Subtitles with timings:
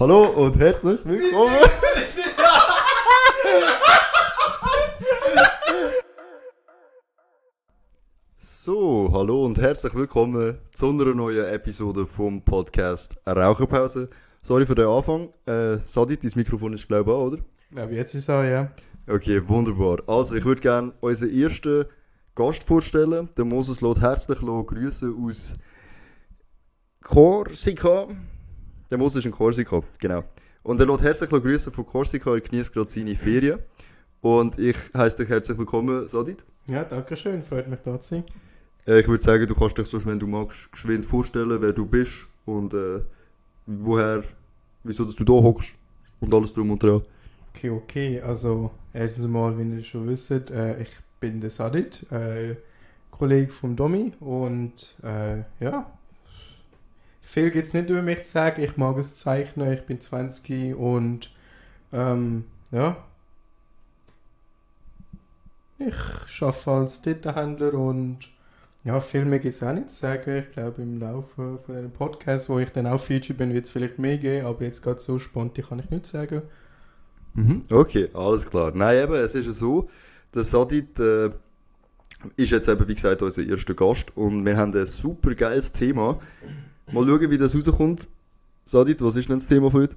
[0.00, 1.58] Hallo und herzlich willkommen.
[8.38, 14.08] So, hallo und herzlich willkommen zu einer neuen Episode vom Podcast Raucherpause.
[14.40, 15.28] Sorry für den Anfang.
[15.44, 17.36] Äh, Sadit, dein Mikrofon ist glaube ich an, oder?
[17.36, 18.72] Ich glaube, jetzt ist es auch, ja.
[19.06, 19.98] Okay, wunderbar.
[20.06, 21.84] Also, ich würde gerne unseren ersten
[22.34, 23.28] Gast vorstellen.
[23.36, 25.58] Der Moses lässt herzlich grüßen aus
[27.02, 28.08] Korsika.
[28.90, 30.24] Der Moses ist in Korsika, genau.
[30.64, 32.34] Und er lässt herzlich grüßen von Korsika.
[32.34, 33.60] Er genießt gerade seine Ferien.
[34.20, 36.44] Und ich heiße dich herzlich willkommen, Sadit.
[36.66, 37.42] Ja, danke schön.
[37.44, 38.24] Freut mich, da zu sein.
[38.88, 41.86] Äh, ich würde sagen, du kannst dich so, wenn du magst, geschwind vorstellen, wer du
[41.86, 43.00] bist und äh,
[43.66, 44.24] woher,
[44.82, 45.70] wieso dass du da hockst
[46.18, 47.02] und alles drum und dran.
[47.54, 48.20] Okay, okay.
[48.20, 52.56] Also, erstens mal, wie ihr schon wisst, äh, ich bin der Sadit, äh,
[53.12, 55.86] Kollege vom Domi und äh, ja,
[57.22, 58.62] viel gibt es nicht über mich zu sagen.
[58.62, 61.30] Ich mag es zeichnen, ich bin 20 und
[61.92, 62.96] ähm, ja,
[65.78, 68.18] ich arbeite als Titelhändler und
[68.84, 70.36] ja, viel mehr gibt es auch nicht zu sagen.
[70.36, 73.70] Ich glaube, im Laufe von einem Podcast, wo ich dann auch Feature bin, wird es
[73.70, 76.42] vielleicht mehr geben, aber jetzt gerade so spontan kann ich nicht sagen.
[77.34, 77.62] Mhm.
[77.70, 78.72] Okay, alles klar.
[78.74, 79.88] Nein, eben, es ist ja so,
[80.34, 81.30] der Sadit äh,
[82.36, 86.18] ist jetzt eben, wie gesagt, unser erster Gast und wir haben ein super geiles Thema.
[86.92, 88.08] Mal schauen, wie das rauskommt.
[88.64, 89.96] Sadit, was ist denn das Thema für heute?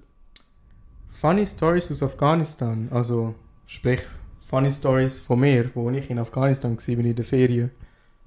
[1.20, 3.34] Funny Stories aus Afghanistan, also
[3.66, 4.02] sprich
[4.48, 7.72] Funny Stories von mir, wo ich in Afghanistan war, in der Ferien.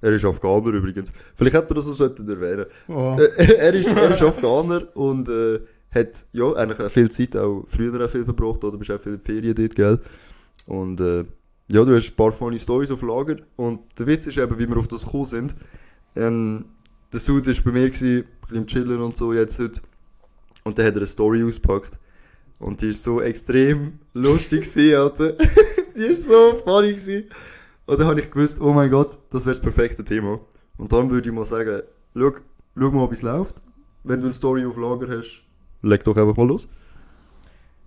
[0.00, 1.12] Er ist Afghaner übrigens.
[1.36, 2.66] Vielleicht hätte man das sollten erwähnen.
[2.88, 3.16] Oh.
[3.18, 8.04] Äh, er, ist, er ist Afghaner und äh, hat ja eigentlich viel Zeit, auch früher
[8.04, 10.00] auch viel verbracht, oder bist auch viel in Ferien dort, gell?
[10.66, 11.24] Und äh,
[11.68, 14.68] ja, du hast ein paar funny Stories auf Lager und der Witz ist eben, wie
[14.68, 15.54] wir auf das gekommen sind.
[16.14, 16.64] Ähm,
[17.12, 19.80] der Sud war bei mir, gewesen, bisschen Chillen und so jetzt heute.
[20.64, 21.92] Und dann hat er eine Story ausgepackt.
[22.58, 25.32] Und die ist so extrem lustig gewesen, Alter.
[25.96, 27.28] die ist so funny gewesen.
[27.86, 30.40] Und dann habe ich gewusst, oh mein Gott, das wäre das perfekte Thema.
[30.76, 31.82] Und dann würde ich mal sagen,
[32.14, 32.32] schau,
[32.76, 33.62] schau mal, wie es läuft.
[34.04, 35.42] Wenn du eine Story auf Lager hast,
[35.82, 36.68] leg doch einfach mal los.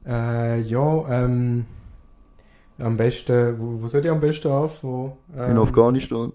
[0.05, 1.65] Äh, ja, ähm,
[2.79, 5.13] am besten, wo, wo soll ich am besten anfangen?
[5.35, 6.31] Ähm, In Afghanistan.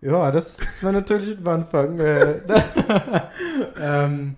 [0.00, 1.98] Ja, das, das wäre natürlich am Anfang.
[1.98, 2.38] Äh,
[3.80, 4.36] ähm,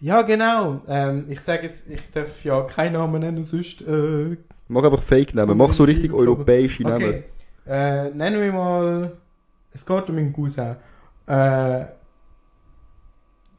[0.00, 0.80] ja, genau.
[0.88, 3.82] Ähm, ich sage jetzt, ich darf ja keinen Namen nennen, sonst.
[3.82, 4.36] Äh,
[4.68, 5.56] Mach einfach Fake-Namen.
[5.56, 7.08] Mach so richtig europäische Namen.
[7.08, 7.24] okay.
[7.66, 9.12] Äh, nennen wir mal.
[9.72, 10.76] Es geht um meinen Cousin.
[11.26, 11.80] Äh,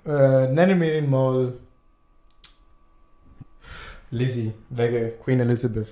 [0.06, 1.54] äh, nennen wir ihn mal.
[4.12, 5.88] Lizzie, wegen Queen Elizabeth.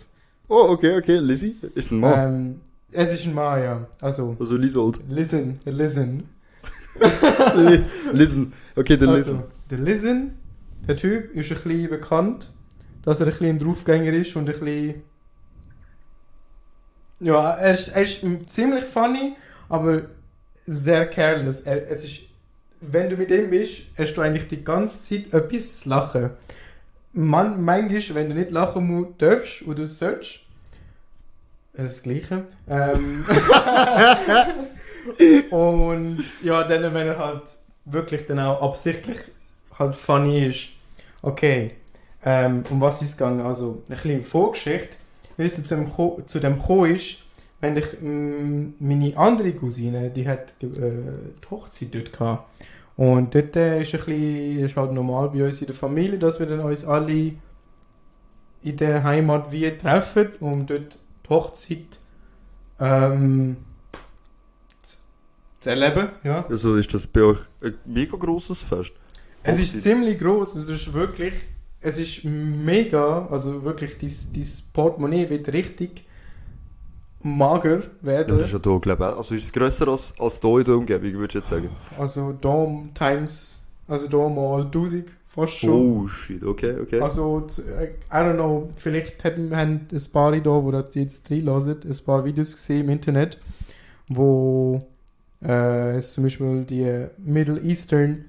[0.48, 1.18] Oh, okay, okay.
[1.18, 2.36] Lizzie ist ein Mann.
[2.36, 2.62] Ähm,
[2.94, 3.88] es ist ein Mann, ja.
[4.02, 5.00] Also, Also Lisold.
[5.10, 6.30] listen, listen.
[7.56, 8.54] Li- Listen.
[8.76, 9.38] Okay, der Listen.
[9.38, 10.38] Also, der Listen,
[10.88, 12.52] der Typ, ist ein bisschen bekannt,
[13.04, 15.02] dass er ein bisschen ein Draufgänger ist und ein bisschen.
[17.20, 19.36] Ja, er ist, er ist ziemlich funny,
[19.70, 20.04] aber
[20.68, 21.62] sehr careless.
[21.62, 22.22] Er, es ist,
[22.82, 26.30] wenn du mit ihm bist, hast du eigentlich die ganze Zeit etwas zu lachen.
[27.14, 30.40] Man, manchmal, wenn du nicht lachen darfst oder sollst,
[31.74, 32.46] es ist das Gleiche.
[32.70, 33.26] Ähm,
[35.52, 37.42] und ja, dann, wenn er halt
[37.86, 39.20] wirklich dann auch absichtlich
[39.78, 40.70] halt funny ist.
[41.22, 41.72] Okay,
[42.26, 43.42] ähm, um was ist es gegangen?
[43.42, 44.96] Also, ein bisschen Vorgeschichte.
[45.38, 47.18] Wie es zu dem, Ko- zu dem gekommen ist,
[47.60, 52.52] wenn ich, mm, meine andere Cousine, die hat äh, die Hochzeit dort gehabt.
[52.96, 56.40] Und dort äh, ist ein bisschen, ist halt normal bei uns in der Familie, dass
[56.40, 57.34] wir dann uns alle
[58.64, 60.98] in der Heimat wie treffen, um dort
[61.34, 62.00] Hochzeit
[62.80, 63.58] ähm,
[65.60, 66.10] zu, erleben.
[66.24, 66.46] Ja.
[66.48, 68.94] Also ist das bei euch ein mega grosses Fest?
[69.44, 69.82] Es ist Hochzeit.
[69.82, 71.34] ziemlich groß, es ist wirklich,
[71.82, 76.06] es ist mega, also wirklich, dieses Portemonnaie wird richtig
[77.22, 78.40] mager Das werden.
[78.40, 81.14] ist ja da, glaube ich, also ist es grösser als, als hier in der Umgebung,
[81.14, 81.70] würde ich jetzt sagen.
[81.98, 86.04] Also da times, also da mal 1000 fast schon.
[86.04, 87.00] Oh, shit, okay, okay.
[87.00, 87.48] Also,
[87.80, 92.06] äh, I don't know, vielleicht hätten, haben ein paar da, wo das jetzt reinlassen, ein
[92.06, 93.40] paar Videos gesehen im Internet,
[94.08, 94.86] wo
[95.44, 98.26] äh, es zum Beispiel die Middle Eastern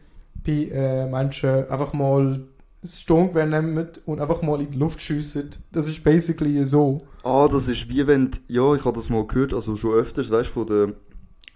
[0.46, 2.40] äh, Menschen einfach mal
[2.86, 5.50] Sturmgewehr nehmen und einfach mal in die Luft schiessen.
[5.72, 7.02] Das ist basically so.
[7.22, 10.50] Ah, das ist wie wenn, ja, ich habe das mal gehört, also schon öfters, weißt
[10.50, 10.94] du, von den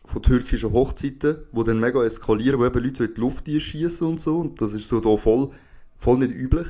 [0.09, 4.21] von türkischen Hochzeiten, wo dann mega eskalieren, wo eben Leute in die Luft schießen und
[4.21, 5.51] so, und das ist so da voll,
[5.97, 6.67] voll nicht üblich.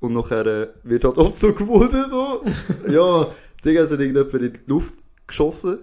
[0.00, 2.44] Und nachher äh, wird halt auch so gewonnen, so.
[2.90, 3.26] ja,
[3.64, 4.94] Digga, sind irgendjemand in die Luft
[5.26, 5.78] geschossen.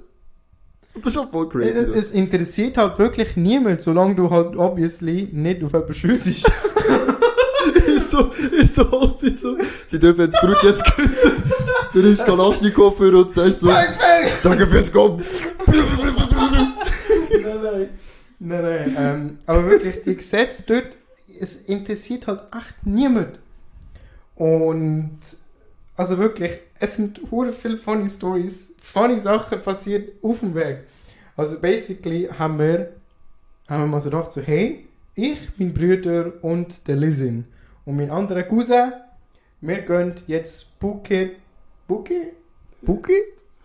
[0.93, 1.69] Und das ist schon voll crazy.
[1.69, 6.51] Es, es interessiert halt wirklich niemand, solange du halt obviously nicht auf jemanden schiessest.
[7.87, 9.57] ist so, ist so holt sie so.
[9.87, 11.31] Sie dürfen jetzt Brut jetzt küssen.
[11.93, 13.71] Dann ist Kalaschnikow für und sagst so,
[14.43, 15.23] danke fürs Kommen.
[17.43, 17.89] Nein, nein.
[18.39, 18.95] Nein.
[18.97, 20.97] Ähm, aber wirklich, die Gesetze dort,
[21.39, 23.39] es interessiert halt echt niemand.
[24.35, 25.19] Und
[25.95, 30.79] also wirklich, es sind hure viele funny Stories, funny Sachen passiert auf dem Weg.
[31.35, 32.93] Also basically haben wir,
[33.67, 37.45] haben wir mal so gedacht, so hey, ich, mein Bruder und der Lisin
[37.85, 38.93] und mein anderer Cousin,
[39.59, 41.31] wir gehen jetzt Bouquet?
[41.85, 42.31] Bouquet?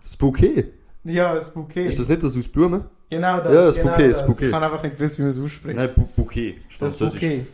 [0.01, 0.73] Das Bouquet?
[1.05, 1.85] Ja, das Bouquet.
[1.85, 2.83] Ist das nicht das aus Blumen?
[3.09, 3.53] Genau das.
[3.53, 4.45] Ja, das genau Bouquet, das Bouquet.
[4.45, 5.77] Ich kann einfach nicht wissen, wie man es ausspricht.
[5.77, 6.55] Nein, Bu- Bouquet.
[6.79, 6.97] das.
[6.97, 7.45] Bouquet.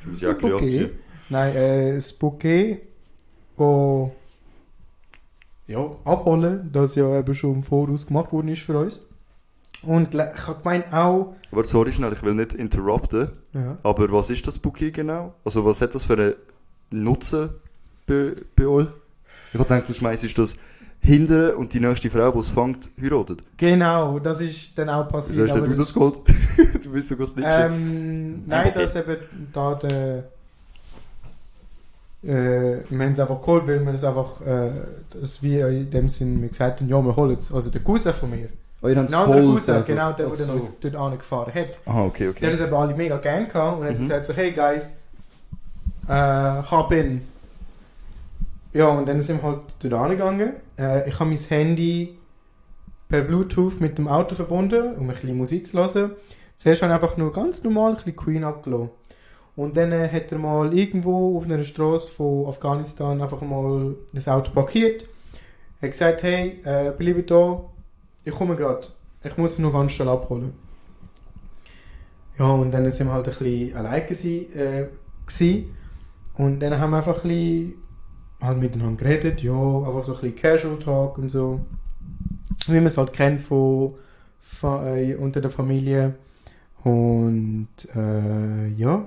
[0.00, 0.32] Ich muss ja.
[0.32, 0.90] Bouquet.
[1.28, 2.80] Nein, äh, das Bouquet
[3.56, 4.12] go,
[5.66, 9.06] ja, abholen, das ja eben schon im Voraus gemacht worden ist für uns.
[9.82, 13.30] Und ich habe gemeint auch, Aber sorry schnell, ich will nicht interrupten.
[13.54, 15.34] ja, Aber was ist das Bouquet genau?
[15.44, 16.34] Also was hat das für einen
[16.90, 17.50] Nutzen
[18.06, 18.86] bei, bei euch?
[19.52, 20.56] Ich habe gedacht, du schmeißt das
[21.02, 23.40] hinter und die nächste Frau, die es fängt, heiratet.
[23.56, 25.48] genau, das ist dann auch passiert.
[25.48, 26.20] hast denn aber du das geholt?
[26.84, 28.78] du bist sogar das nicht Ähm, nein, okay.
[28.82, 29.16] das eben
[29.52, 30.24] da der.
[32.22, 34.70] Äh, wir haben es einfach geholt, weil wir es einfach, äh,
[35.18, 37.52] das wie in dem Sinn, wir gesagt haben, ja, wir holen es.
[37.52, 38.48] Also der Cousin von mir.
[38.82, 40.52] Oh, ihr habt Ein anderer Cousin, genau, der, der so.
[40.52, 41.78] uns dort angefahren hat.
[41.86, 42.46] Ah, okay, Der hat okay.
[42.52, 44.02] es eben alle mega gern gehabt und hat Mhm.
[44.02, 44.96] gesagt so, hey guys,
[46.08, 47.22] äh, hop in.
[48.72, 50.54] Ja, und dann sind wir halt dort angegangen.
[50.78, 52.18] Äh, ich habe mein Handy
[53.08, 56.12] per Bluetooth mit dem Auto verbunden, um ein bisschen Musik zu hören.
[56.56, 58.90] Zuerst habe ich einfach nur ganz normal ein bisschen Queen abgelassen.
[59.56, 64.28] Und dann äh, hat er mal irgendwo auf einer Straße von Afghanistan einfach mal das
[64.28, 65.04] Auto parkiert.
[65.80, 67.62] Er hat gesagt, hey, äh, bleibe da,
[68.24, 68.86] ich komme gerade.
[69.24, 70.52] Ich muss es nur ganz schnell abholen.
[72.38, 75.64] Ja, und dann sind wir halt ein bisschen allein äh.
[76.38, 77.74] Und dann haben wir einfach ein bisschen
[78.40, 81.60] halt miteinander geredet, ja, einfach so ein bisschen Casual Talk und so.
[82.66, 83.94] Wie man es halt kennt von,
[84.40, 86.14] von äh, unter der Familie.
[86.82, 89.06] Und äh, ja,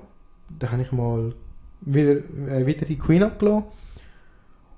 [0.59, 1.33] da habe ich mal
[1.81, 3.65] wieder, äh, wieder die Queen abgelassen.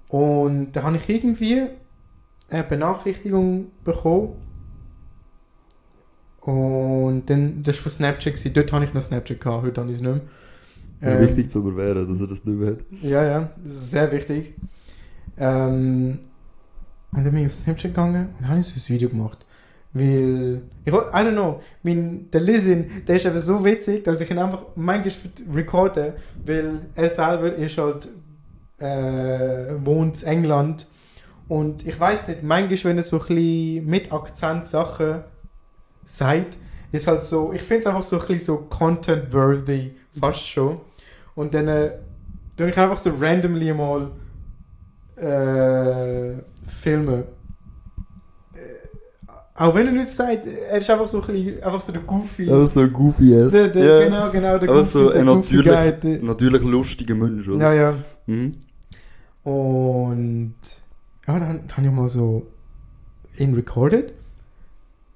[0.07, 1.68] Und da habe ich irgendwie
[2.50, 4.34] eine Benachrichtigung bekommen.
[6.42, 9.98] Und dann, das war von Snapchat, dort habe ich noch Snapchat gehabt, heute habe ich
[9.98, 10.22] es nicht mehr.
[11.02, 12.80] Das ist Ähm, wichtig zu überwehren, dass er das nicht mehr hat.
[13.02, 14.56] ja, ja, das ist sehr wichtig.
[15.38, 16.20] Ähm,
[17.12, 19.46] und dann bin ich auf Snapchat gegangen und habe ich so ein Video gemacht.
[19.94, 24.30] Weil, ich, I don't know, mein, der Lisin, der ist einfach so witzig, dass ich
[24.30, 25.14] ihn einfach manchmal
[25.54, 26.16] recorde,
[26.46, 28.10] weil er selber ist halt,
[28.78, 30.88] äh, wohnt in England.
[31.48, 35.22] Und ich weiß nicht, manchmal, wenn er so ein bisschen mit Akzent Sachen
[36.04, 36.58] sagt,
[36.92, 40.80] ist halt so, ich finde es einfach so ein bisschen so content-worthy, fast schon.
[41.36, 41.92] Und dann äh,
[42.58, 44.12] tue ich einfach so randomly mal
[45.18, 46.34] äh,
[46.68, 47.24] filmen.
[48.54, 48.60] Äh,
[49.56, 52.50] auch wenn er nicht sagt, er ist einfach so ein bisschen, einfach so der Goofy.
[52.50, 53.52] Aber so ein goofy ass.
[53.52, 54.06] der, der, Ja.
[54.06, 57.74] Genau, genau, der Aber so ein Goofy natürlich, Guy, natürlich lustiger Mensch, oder?
[57.74, 57.94] Ja, ja.
[58.26, 58.56] Mhm.
[59.44, 60.56] Und
[61.28, 62.48] ja, dann, dann habe ich mal so
[63.38, 64.14] ihn recorded.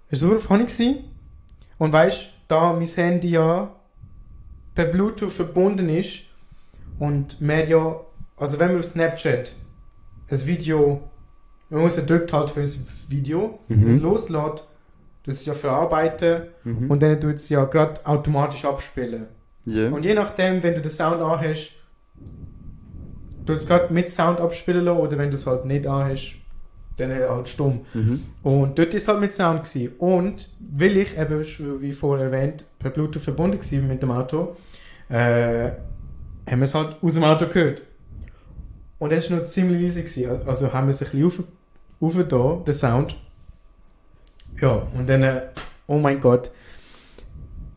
[0.10, 1.06] Es war so funny gewesen.
[1.78, 3.72] Und weißt da mein Handy ja
[4.75, 6.21] per Bluetooth verbunden ist
[7.00, 8.00] und mehr ja,
[8.38, 9.52] also wenn man auf Snapchat
[10.31, 11.02] ein Video,
[11.69, 13.99] man muss ja drückt halt für das Video Mhm.
[13.99, 14.64] loslässt,
[15.26, 16.90] das ist ja verarbeiten Mhm.
[16.90, 19.26] und dann tut es ja gerade automatisch abspielen.
[19.66, 19.90] Ja.
[19.90, 21.73] Und je nachdem, wenn du den Sound anhast,
[23.45, 26.35] du es gerade mit Sound abspielen lassen, oder wenn du es halt nicht anhast,
[26.99, 27.85] dann halt stumm.
[27.94, 28.23] Mhm.
[28.44, 29.94] Und dort ist es halt mit Sound gewesen.
[29.97, 31.44] Und weil ich eben,
[31.81, 34.56] wie vorher erwähnt, per Bluetooth verbunden war mit dem Auto,
[35.09, 35.69] äh,
[36.49, 37.83] haben wir es halt aus dem Auto gehört.
[38.99, 40.03] Und es war noch ziemlich leise.
[40.03, 40.47] Gewesen.
[40.47, 43.15] Also haben wir es ein bisschen auf, auf da, den Sound.
[44.61, 45.41] Ja, und dann, äh,
[45.87, 46.51] oh mein Gott.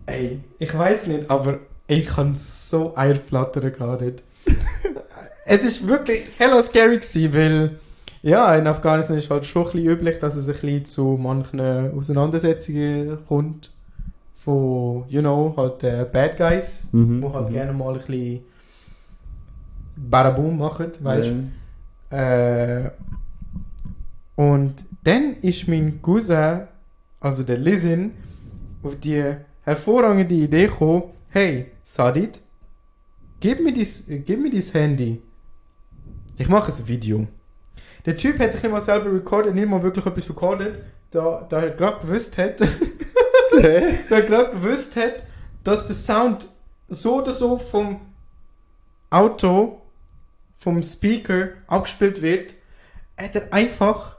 [0.07, 4.17] Ey, ich weiß nicht, aber ich kann so Eierflattern gerade.
[5.45, 7.79] es ist wirklich hella scary gewesen, weil
[8.23, 11.61] ja, in Afghanistan ist halt schon ein bisschen üblich, dass es ein bisschen zu manchen
[11.97, 13.73] Auseinandersetzungen kommt
[14.37, 17.21] von, you know, halt äh, Bad Guys, Mhm.
[17.21, 17.53] die halt Mhm.
[17.53, 18.41] gerne mal ein bisschen
[19.97, 22.17] Baraboom machen, weißt du.
[22.17, 22.79] Ja.
[22.87, 22.91] Äh,
[24.37, 24.75] und
[25.05, 26.63] dann ist mein Cousin,
[27.21, 28.13] also der Lisin,
[28.83, 29.23] auf die
[29.63, 32.41] hervorragende Idee gekommen, hey, Sadid,
[33.41, 35.23] gib mir dies, gib mir dein Handy.
[36.37, 37.27] Ich mache ein Video.
[38.05, 40.81] Der Typ hat sich nicht mal selber recorded, nicht mal wirklich etwas recorded,
[41.11, 42.61] da, da er gerade gewusst hat,
[43.51, 45.23] da er gerade gewusst hat,
[45.63, 46.47] dass der Sound
[46.89, 48.01] so oder so vom
[49.11, 49.81] Auto
[50.59, 52.55] vom Speaker abgespielt wird,
[53.17, 54.17] hat er einfach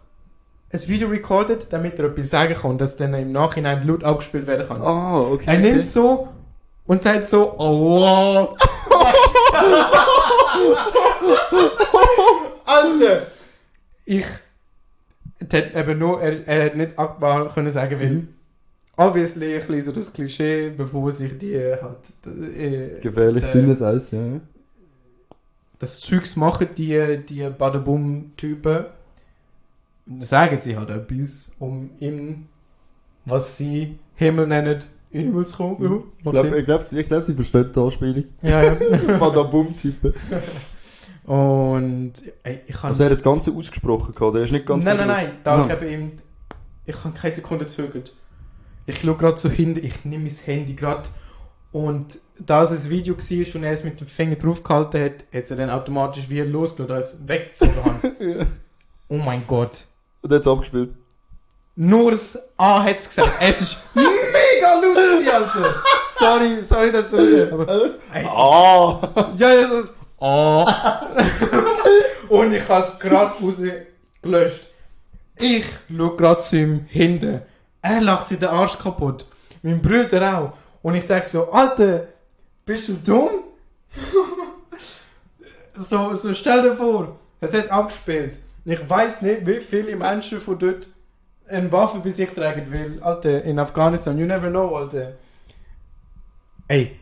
[0.72, 4.68] ein Video recorded, damit er etwas sagen kann, dass dann im Nachhinein laut abgespielt werden
[4.68, 4.82] kann.
[4.82, 5.46] Ah, okay.
[5.48, 5.86] er nimmt okay.
[5.86, 6.30] so
[6.86, 8.58] und sagt so, oh wow.
[12.66, 13.33] Alter!
[14.06, 14.26] Ich.
[15.42, 18.28] Hat eben nur, er, er hat nicht akbar können sagen, weil Mhm.
[18.96, 21.98] obviously ein so das Klischee, bevor sich die halt
[22.58, 24.40] äh, Gefährlich äh, dünnes Eis, ja.
[25.80, 28.86] das Zeugs machen, die, die Badabum-Typen,
[30.20, 32.48] sagen sie halt etwas, um ihm,
[33.26, 34.80] was sie Himmel nennen,
[35.12, 35.78] in den Himmel zu kommen.
[35.82, 38.24] Ja, Ich glaube, glaub, glaub, sie versteht die Anspielung.
[38.42, 38.74] ja, ja.
[39.20, 40.14] Badabum-Typen.
[41.26, 42.14] Und
[42.44, 42.90] ey, ich kann.
[42.90, 44.40] Also er hat das Ganze ausgesprochen, oder?
[44.40, 45.66] Er ist nicht ganz nein, nein, nein, da Ah.
[45.66, 46.12] ich eben ihm.
[46.86, 48.14] Ich habe keine Sekunde gezögert.
[48.86, 51.08] Ich schaue gerade so hinten, ich nehme mein Handy gerade.
[51.72, 55.50] Und da es ein Video war und er es mit dem Finger draufgehalten hat, hat
[55.50, 58.08] er dann automatisch wieder losgelassen, als weggezogen habe.
[58.20, 58.46] ja.
[59.08, 59.86] Oh mein Gott.
[60.22, 60.90] Und er hat es abgespielt.
[61.76, 63.32] Nur das A hat es gesagt.
[63.40, 65.74] Es ist mega lustig, Alter.
[66.20, 67.68] Sorry, sorry, dass so aber
[68.14, 69.00] ey, Ah!
[69.36, 69.92] Ja, ja, das
[70.26, 70.66] Oh.
[72.30, 74.70] Und ich habe es gerade rausgelöscht.
[75.38, 77.42] Ich schaue gerade zu ihm hinten.
[77.82, 79.26] Er lacht sich den Arsch kaputt.
[79.64, 80.54] Mein Bruder auch.
[80.82, 82.08] Und ich sage so, Alter,
[82.66, 83.30] bist du dumm?
[85.74, 88.40] so, so stell dir vor, es hat abgespielt.
[88.64, 90.88] Ich weiß nicht, wie viele Menschen von dort
[91.50, 95.18] eine Waffe bei sich tragen, weil, Alter, in Afghanistan, you never know, Alter.
[96.70, 96.98] Ey,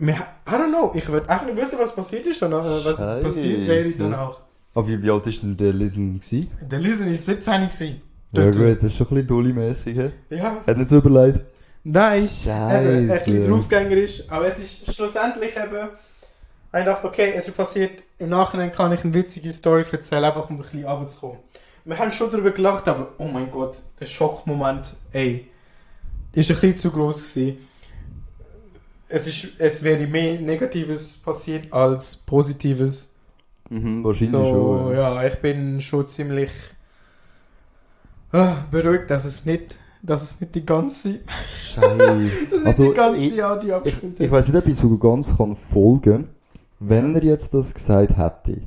[0.00, 0.14] mir-
[0.46, 3.22] I don't know, ich würde echt nicht wissen, was passiert ist danach, äh, was Scheiße.
[3.22, 4.38] passiert wäre danach.
[4.74, 6.50] Aber wie, wie alt ist denn der Listen gewesen?
[6.60, 8.02] Der Lisen war 17 gewesen.
[8.32, 8.56] Ja Dort.
[8.56, 10.10] gut, das ist schon ein bisschen dolly-mässig, hä?
[10.30, 11.44] Ja, Hat nicht so überlegt.
[11.84, 12.18] nein.
[12.22, 13.48] Eben, ein bisschen Scheiße.
[13.48, 15.88] draufgängerisch, aber es ist schlussendlich eben,
[16.76, 20.50] ich dachte, okay, es ist passiert, im Nachhinein kann ich eine witzige Story erzählen, einfach
[20.50, 21.38] um ein bisschen runterzukommen.
[21.86, 25.48] Wir haben schon darüber gelacht, aber oh mein Gott, der Schockmoment, ey,
[26.32, 27.58] ist ein bisschen zu groß gewesen.
[29.08, 33.10] Es, ist, es wäre mehr Negatives passiert als Positives.
[33.70, 34.92] Mhm, wahrscheinlich so, schon.
[34.92, 35.22] Ja.
[35.22, 36.50] ja, ich bin schon ziemlich
[38.32, 41.20] ah, beruhigt, dass es nicht, dass es nicht die ganze,
[41.58, 42.30] Scheiße.
[42.64, 46.28] Also, ganze ich- Audio Ich, ich weiß nicht, ob ich so ganz kann folgen
[46.78, 48.62] Wenn er jetzt das gesagt hätte,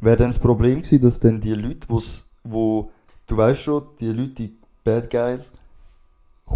[0.00, 2.90] wäre dann das Problem gewesen, dass dann die Leute, wo's, wo,
[3.26, 5.52] du weißt schon, die Leute, die Bad Guys,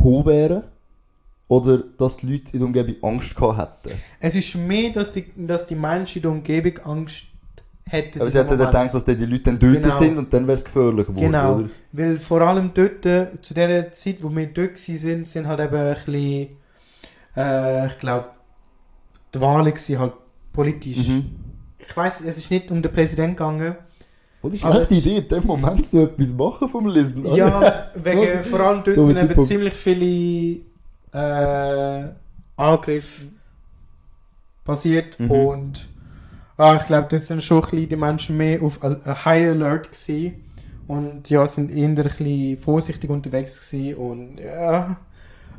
[0.04, 0.64] cool wären?
[1.48, 3.98] Oder dass die Leute in der Umgebung Angst gehabt hätten?
[4.20, 7.24] Es ist mehr, dass die, dass die Menschen in der Umgebung Angst
[7.86, 8.20] hätten.
[8.20, 9.96] Aber sie hätten dann gedacht, dass die Leute dann dort Genau.
[9.98, 11.54] sind und dann wäre es gefährlich geworden, Genau.
[11.56, 11.68] oder?
[11.92, 15.60] Weil vor allem dort, äh, zu der Zeit, wo wir dort waren, sind, sind halt
[15.60, 16.48] eben ein bisschen,
[17.34, 18.26] äh, ich glaube,
[19.34, 20.12] die Wahlen waren halt
[20.52, 21.08] politisch.
[21.08, 21.26] Mhm.
[21.78, 23.74] Ich weiß, es ist nicht um den Präsidenten gegangen.
[24.42, 27.24] Und ist Aber schlechte Idee, in dem Moment so etwas machen vom Lesen.
[27.34, 30.60] Ja, wegen, vor allem dort sind eben ziemlich viele
[31.12, 32.08] äh,
[32.56, 33.26] Angriffe
[34.64, 35.30] passiert Mhm.
[35.30, 35.88] und
[36.56, 40.44] ah, ich glaube, dort sind schon ein bisschen die Menschen mehr auf High Alert gewesen
[40.86, 44.96] und ja, sind eher ein bisschen vorsichtig unterwegs gewesen und ja,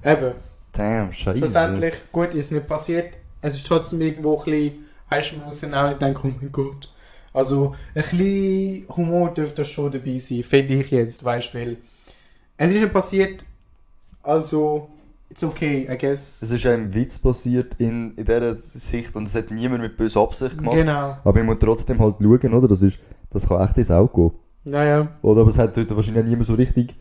[0.03, 0.33] eben,
[0.73, 1.39] Damn, scheiße.
[1.39, 5.59] schlussendlich, gut, ist nicht passiert, es ist trotzdem irgendwo ein bisschen, weißt du, man muss
[5.61, 6.91] dann auch nicht denken, oh mein Gott,
[7.33, 11.77] also ein bisschen Humor dürfte schon dabei sein, finde ich jetzt, weißt du, weil
[12.57, 13.45] es ist ja passiert,
[14.21, 14.89] also,
[15.29, 16.41] it's okay, I guess.
[16.41, 20.21] Es ist ein Witz passiert in, in dieser Sicht und es hat niemand mit böser
[20.21, 20.75] Absicht gemacht.
[20.75, 22.67] Genau, Aber ich muss trotzdem halt schauen, oder?
[22.67, 24.31] Das, ist, das kann echt ins Auge gehen.
[24.71, 25.07] naja.
[25.21, 25.41] Oder?
[25.41, 26.95] Aber es hat heute wahrscheinlich niemand so richtig,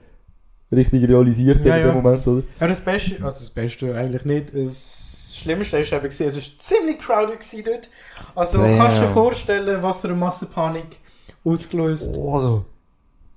[0.73, 2.43] richtig realisiert Ja, in dem Moment, oder?
[2.61, 6.99] Ja, das Beste, also das Beste eigentlich nicht, das Schlimmste ist eben es war ziemlich
[6.99, 7.91] crowded dort.
[8.35, 8.77] Also Damn.
[8.77, 10.99] kannst du dir vorstellen, was für eine Massenpanik
[11.45, 12.11] ausgelöst.
[12.17, 12.63] Oh,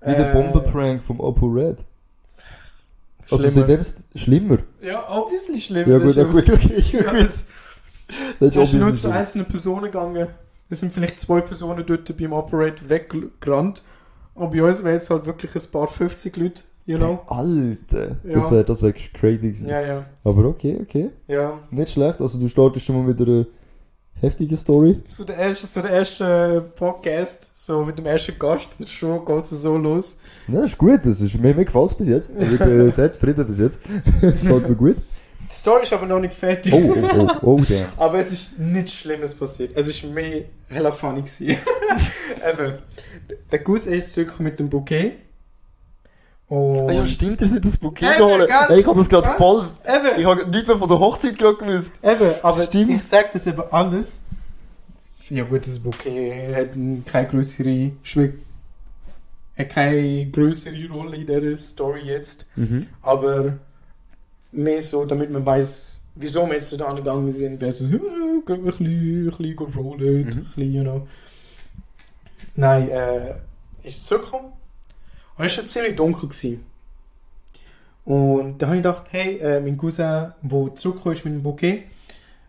[0.04, 1.78] wie der Äh, Bombenprank vom Apo Red.
[3.32, 3.52] Also Schlimmer.
[3.68, 4.58] seitdem ist es schlimmer.
[4.82, 5.88] Ja, obviously schlimmer.
[5.88, 6.84] Ja gut, ja Das gut, okay.
[6.92, 7.48] Ja, es-
[8.40, 9.12] Das ist ist nur zu schlimm.
[9.14, 10.28] einzelnen Personen gegangen.
[10.70, 13.82] Es sind vielleicht zwei Personen dort beim Operate weggerannt.
[14.36, 17.20] Aber bei uns wären jetzt halt wirklich ein paar 50 Leute, you know?
[17.28, 18.34] Alter, Ja.
[18.34, 19.68] das wäre das wär crazy gewesen.
[19.70, 21.10] Ja, ja, Aber okay, okay.
[21.28, 21.60] ja.
[21.70, 22.20] Nicht schlecht.
[22.22, 23.46] Also du startest schon mal mit einer
[24.20, 25.04] heftigen Story.
[25.06, 29.50] Zu der ersten, zu der ersten Podcast, so mit dem ersten Gast, schon geht es
[29.50, 30.18] so los.
[30.48, 31.00] Ja, ist gut.
[31.04, 32.32] Das ist, mir, mir gefällt es bis jetzt.
[32.38, 33.82] Also ich bin sehr zufrieden bis jetzt.
[34.22, 34.98] Gefällt mir gut.
[34.98, 36.74] Die Story ist aber noch nicht fertig.
[36.74, 37.88] Oh, oh, oh, oh, damn.
[37.98, 39.76] Aber es ist nichts Schlimmes passiert.
[39.76, 41.58] Es ist mehr hella funny gewesen.
[42.50, 42.76] Eben.
[43.52, 45.14] Der Gus ist zurück mit dem Bouquet.
[46.52, 48.50] Und Ah ja, stimmt, das nicht das Bouquet geholt.
[48.68, 49.70] Hey, ich habe das gerade voll...
[49.88, 51.94] eben, Ich habe nicht mehr von der Hochzeit gerade gewusst.
[52.04, 52.90] eben, aber Stimmt.
[52.92, 54.20] ich sag das eben alles
[55.30, 56.70] Ja gut, das Bouquet hat
[57.06, 58.34] keine größere Schwick
[59.58, 62.46] hat keine größere Rolle in dieser Story jetzt.
[62.58, 62.88] Mhm.
[63.02, 63.54] Aber
[64.52, 67.62] mehr so, damit man weiß, wieso wir jetzt da angegangen sind.
[67.62, 70.28] Wäre so, gehen wir ein bisschen, ein bisschen go rollen, Mhm.
[70.32, 71.08] ein bisschen, you know.
[72.56, 73.36] Nein, äh,
[73.84, 74.52] ist zurückgekommen.
[75.42, 76.30] Und es war ziemlich dunkel.
[76.30, 76.64] Gewesen.
[78.06, 81.86] Und da habe ich gedacht, hey, äh, mein Cousin, der zurückgekommen ist mit dem Bouquet,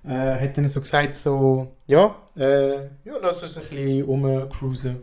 [0.05, 5.03] äh, hat dann so gesagt, so, ja, äh, ja, lass uns ein bisschen rumcruisen.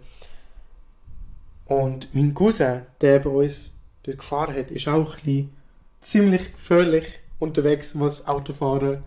[1.66, 5.56] Und mein Cousin, der bei uns dort gefahren hat, ist auch ein bisschen
[6.02, 7.08] ziemlich gefährlich
[7.40, 9.04] unterwegs, was Autofahren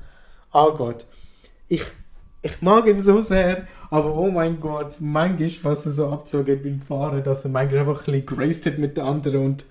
[0.51, 1.07] angeht.
[1.69, 1.85] Ich,
[2.43, 6.63] ich mag ihn so sehr, aber oh mein Gott, manchmal, was er so abgezogen hat
[6.65, 9.65] beim Fahren, dass er manchmal einfach ein bisschen geraced hat mit den anderen und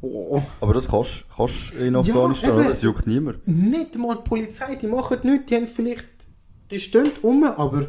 [0.00, 1.24] oh, Aber das kannst
[1.72, 2.58] du in Ja, Afghanistan, eben.
[2.60, 2.68] oder?
[2.68, 3.46] Das juckt niemand.
[3.48, 6.06] nicht mal die Polizei, die machen nichts, die haben vielleicht,
[6.70, 7.86] die stehen um, aber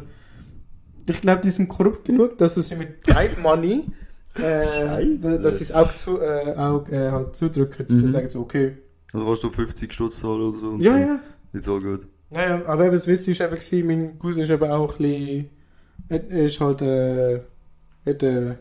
[1.08, 3.84] ich glaube, die sind korrupt genug, dass sie mit Bribe Money,
[4.34, 5.40] äh, Scheisse.
[5.40, 8.08] dass sie es auch, zu, äh, auch äh, halt zudrücken, dass sie Mhm.
[8.08, 8.76] sagen so, okay,
[9.12, 10.76] Also kannst du 50 Stutz zahlen oder so.
[10.80, 11.20] ja, ja.
[11.52, 12.08] Ist all gut.
[12.30, 15.50] Naja, aber das Witz war eben, gewesen, mein Cousin ist eben auch ein bisschen,
[16.08, 17.40] er ist halt, äh,
[18.04, 18.56] hat, äh,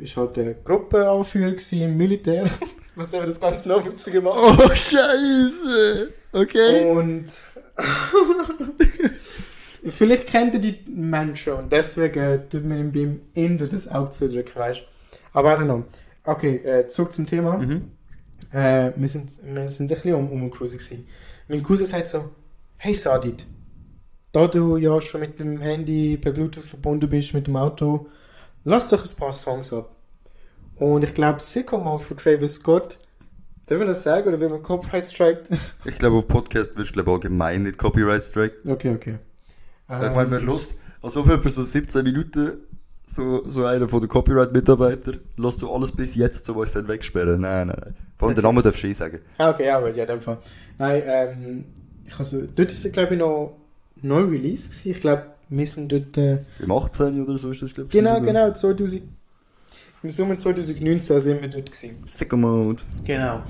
[0.00, 2.48] ist halt der Gruppenanführer gewesen im Militär,
[2.94, 4.38] was eben das Ganze noch witziger macht.
[4.38, 6.12] Oh, Scheiße!
[6.32, 6.90] Okay.
[6.90, 7.26] Und
[9.88, 14.56] vielleicht kennt ihr die Menschen und deswegen tut man ihm beim Inder das Auge zudrücken,
[14.56, 14.84] weißt du?
[15.32, 15.84] Aber I don't know.
[16.24, 17.58] Okay, äh, zurück zum Thema.
[17.58, 17.90] Mhm.
[18.54, 21.06] Äh, wir, sind, wir sind ein bisschen um, um gewesen.
[21.48, 22.30] Mein Cousin sagt so,
[22.76, 23.44] hey Sadid,
[24.30, 28.06] da du ja schon mit dem Handy per Bluetooth verbunden bist mit dem Auto,
[28.62, 29.90] lass doch ein paar Songs ab.
[30.76, 32.98] Und ich glaube, Sicko Mode von Travis Scott,
[33.66, 35.44] darf man das sagen oder will man Copyright Strike?
[35.84, 38.56] Ich glaube, auf Podcast wirst du glaube allgemein nicht Copyright Strike.
[38.68, 39.18] okay, okay.
[39.88, 42.58] ich meine, wer Lust, als ob jemand so 17 Minuten,
[43.06, 47.40] so, so einer von den Copyright-Mitarbeitern, lässt du alles bis jetzt, so was dann wegsperren.
[47.40, 47.94] Nein, nein, nein.
[48.16, 49.20] Vor allem den Namen darfst du eh sagen.
[49.38, 50.38] Ah, okay, ja, gut, ja, in dem Fall.
[50.78, 51.64] Nein, ähm,
[52.06, 53.56] ich also, dort ist es, glaube ich, noch
[54.02, 54.90] neu Release gewesen.
[54.90, 57.92] Ich glaube, wir sind dort, äh, Im 18 oder so ist das, glaube ich.
[57.92, 58.26] genau, sogar.
[58.26, 59.02] genau, 2000,
[60.02, 61.96] im Sommer 2019 sind wir dort gewesen.
[62.06, 62.82] Sicko Mode.
[63.04, 63.42] Genau.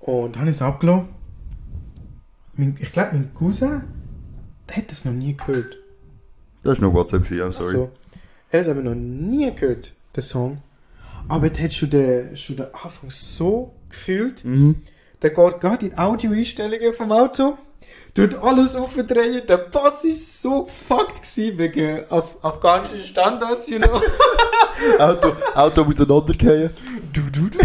[0.00, 1.08] Und dann habe ich es abgelassen.
[2.80, 3.82] Ich glaube, mein Cousin,
[4.68, 5.76] der hat das noch nie gehört.
[6.64, 7.68] Das war noch WhatsApp, gewesen, I'm sorry.
[7.68, 7.90] Also,
[8.50, 10.62] er hat es aber noch nie gehört, den Song.
[11.28, 14.44] Aber der hat schon den, schon den Anfang so gefühlt.
[14.44, 14.82] Mhm.
[15.20, 17.58] Der geht gerade in die Audioeinstellungen vom Auto,
[18.14, 19.42] tut alles aufdrehen.
[19.46, 24.00] Der Bass ist so fucked gewesen wegen af afghanischen Standards, you know.
[24.98, 26.70] Auto, Auto auseinandergehen.
[27.12, 27.58] du, du, du.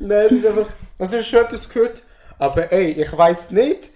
[0.00, 0.66] Nein, das ist einfach.
[0.98, 2.02] Also, ich habe schon etwas gehört.
[2.38, 3.90] Aber ey, ich weiß nicht.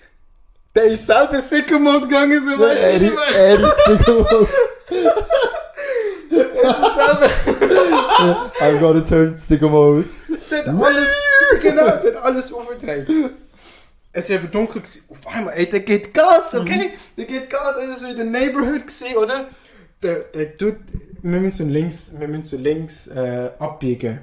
[0.74, 1.06] Der ist
[1.48, 3.36] Sicko Mode gegangen, so weißt Er, du, ist- meine?
[3.36, 4.48] er ist Sicko Mode.
[6.30, 7.30] Er.
[8.60, 10.04] I'm gonna turn Sicko Mode.
[10.50, 11.08] Der hat alles,
[11.62, 13.06] genau, der hat alles aufgedreht.
[14.12, 14.82] Es war aber dunkel.
[14.82, 15.02] Gewesen.
[15.08, 16.92] Auf einmal, ey, der geht Gas, okay?
[17.16, 17.76] Der geht Gas.
[17.82, 19.48] Es ist so in der Neighborhood gesehen, oder?
[20.02, 20.76] Der, der tut.
[21.22, 24.20] Wir müssen so links, wir müssen so links äh, abbiegen.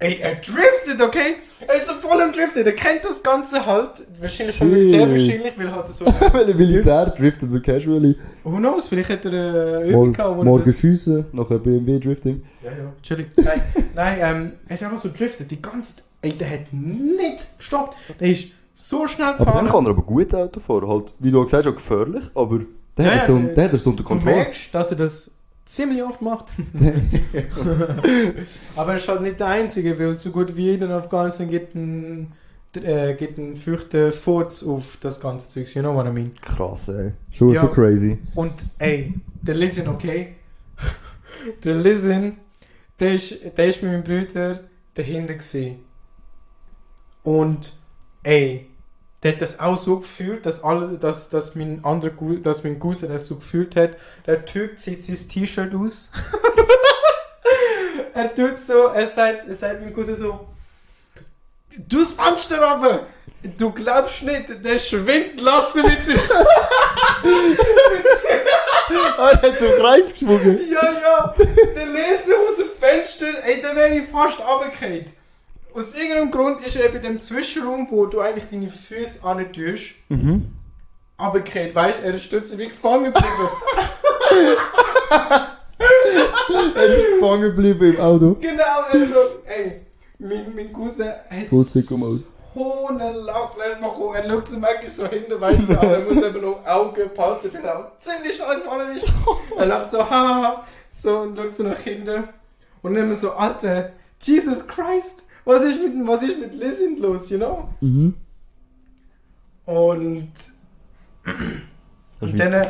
[0.00, 1.36] Ey, er driftet, okay?
[1.66, 2.62] Er ist so voll am Driften.
[2.62, 4.06] Der kennt das Ganze halt.
[4.20, 4.70] Wahrscheinlich vom.
[4.70, 6.06] Militär, wahrscheinlich, weil er halt so.
[6.32, 8.16] Weil er Militär driftet wir casually.
[8.44, 8.86] Who knows?
[8.86, 9.32] Vielleicht hat er
[9.82, 12.42] äh, Übung gehabt, er morgen das- schiessen, nachher BMW Drifting.
[12.62, 13.26] Ja, ja, chillig.
[13.36, 13.60] Nein,
[13.96, 15.50] nein ähm, er ist einfach so driftet.
[15.50, 17.96] Die ganze Ey, der hat nicht gestoppt.
[18.20, 19.64] Der ist so schnell Aber gefahren.
[19.64, 20.88] dann kann er aber gut Auto fahren.
[20.88, 22.60] Halt, wie du gesagt hast, auch gefährlich, aber
[22.96, 24.36] der Ja, hat, ja, er so, der- der hat er so unter Du Kontrolle.
[24.36, 25.30] merkst, dass er das
[25.68, 26.46] ziemlich oft macht.
[28.76, 31.74] Aber er ist halt nicht der Einzige, weil so gut wie jeder in Afghanistan geht
[31.74, 32.32] ein,
[32.74, 35.72] äh, geht ein fürchte Furz auf das ganze Zeug.
[35.74, 36.32] You know what I mean?
[36.40, 37.12] Krass, ey.
[37.30, 37.60] Schon, Ja.
[37.60, 38.18] schon crazy.
[38.34, 40.34] Und ey, der Listen, okay?
[41.64, 42.38] der Listen,
[42.98, 44.60] der ist, der ist mit meinem Bruder
[44.94, 45.80] dahinter gesehen.
[47.22, 47.74] Und
[48.22, 48.68] ey,
[49.22, 53.08] der hat das auch so gefühlt, dass alle, dass, dass mein anderer dass mein Cousin
[53.08, 53.90] das so gefühlt hat.
[54.26, 56.10] Der Typ zieht sein T-Shirt aus.
[58.14, 60.46] er tut so, er sagt, er sagt meinem Cousin so,
[61.76, 63.06] du spannst da runter!
[63.56, 66.20] Du glaubst nicht, der schwindet lassen mit seinem
[69.18, 70.60] Ah, er hat so einen Kreis geschwungen.
[70.70, 75.04] Ja, ja, der lehnt sich aus dem Fenster, ey, der wäre ich fast runtergefallen.
[75.74, 79.94] Aus irgendeinem Grund ist er bei dem Zwischenraum, wo du eigentlich deine Füße an tust,
[80.08, 80.48] Mhm.
[81.16, 83.28] runtergefallen, weißt du, er ist stütze wie gefangen geblieben.
[86.74, 88.34] Er ist gefangen geblieben im Auto.
[88.40, 89.14] genau, also,
[89.46, 89.82] ey,
[90.18, 91.50] mein, mein Cousin hat
[91.96, 92.22] Mode.
[92.54, 94.14] Hohnen Lachfleisch machen.
[94.14, 97.10] Er schaut so manchmal so hinten, weißt du, aber er muss eben noch Augen
[97.64, 99.12] er auch ziemlich stark gefallen ist.
[99.56, 102.24] Er lacht so, haha, so und schaut so nach hinten.
[102.82, 107.30] Und dann immer so, Alter, Jesus Christ, was ist mit, was ist mit Lizzie los,
[107.30, 107.68] you know?
[107.80, 108.14] Mhm.
[109.64, 110.32] Und
[112.20, 112.66] Und dann.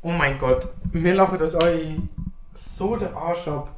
[0.00, 1.96] Oh mein Gott, wir lachen das euch
[2.54, 3.74] so den Arsch ab.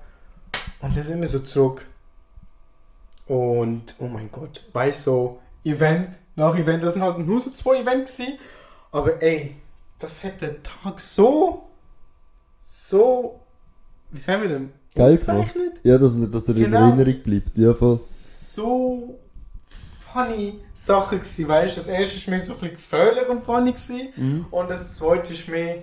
[0.81, 1.87] Und dann sind wir so zurück.
[3.27, 7.81] Und oh mein Gott, du, so Event nach Event, das sind halt nur so zwei
[7.81, 8.39] Events gewesen.
[8.93, 9.57] Aber ey,
[9.99, 11.69] das hat den Tag so,
[12.61, 13.41] so,
[14.11, 14.80] wie sagen wir denn?
[14.95, 15.81] Geil Auszeichnet?
[15.83, 16.89] Ja, dass, dass er in Genau.
[16.89, 17.57] Erinnerung bleibt.
[17.57, 17.99] Ja, voll.
[17.99, 19.19] so
[20.13, 21.81] funny Sachen gewesen, weißt du?
[21.81, 24.09] Das erste war mir so ein bisschen gefährlich und funny gewesen.
[24.17, 24.47] Mhm.
[24.51, 25.83] Und das zweite ist mehr,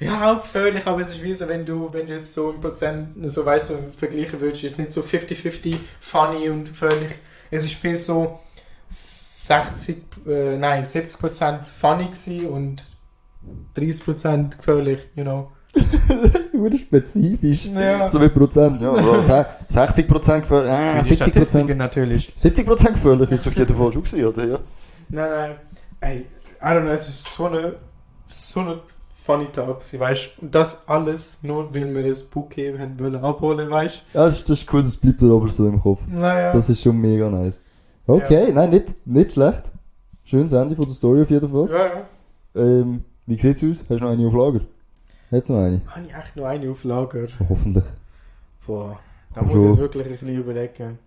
[0.00, 2.60] ja, auch gefährlich, aber es ist wie so, wenn du, wenn du jetzt so im
[2.60, 7.12] Prozent, so weißt du, vergleichen würdest, ist es nicht so 50-50 funny und gefährlich.
[7.50, 8.38] Es ist mehr so
[8.88, 12.86] 60, äh, nein, 70% funny gewesen und
[13.76, 15.50] 30% gefährlich, you know.
[15.74, 17.66] Das ist nur spezifisch.
[17.66, 18.08] Ja.
[18.08, 18.80] So wie Prozent.
[18.80, 20.72] Ja, aber se- 60 Prozent gefährlich.
[20.72, 21.76] Ah, Für die 70 Prozent.
[21.76, 22.32] Natürlich.
[22.34, 24.44] 70 Prozent gefährlich ist auf jeden Fall schon gewesen, oder?
[24.46, 24.58] Ja.
[25.10, 25.50] Nein, nein.
[26.00, 26.18] Ey,
[26.60, 27.74] I don't know, es ist so eine,
[28.26, 28.78] so eine
[29.24, 33.68] funny Tag, sie weißt Und das alles nur, weil wir das Bouquet haben wollen abholen,
[33.70, 36.00] weißt Ja, das, das ist cool, das bleibt dir aber so im Kopf.
[36.08, 36.52] Naja.
[36.52, 37.62] Das ist schon mega nice.
[38.06, 39.64] Okay, nein, nicht, nicht schlecht.
[40.24, 41.68] Schönes Ende von der Story auf jeden Fall.
[41.68, 42.02] ja, ja.
[42.54, 43.80] Ähm, wie sieht's aus?
[43.88, 44.60] Hast du noch eine auf Lager?
[45.30, 45.82] Du noch eine?
[45.86, 47.26] Habe ich echt noch eine auf Lager?
[47.48, 47.84] Hoffentlich.
[48.66, 48.98] Boah,
[49.34, 49.68] da Komm muss ich schon.
[49.70, 50.98] jetzt wirklich ein bisschen überlegen.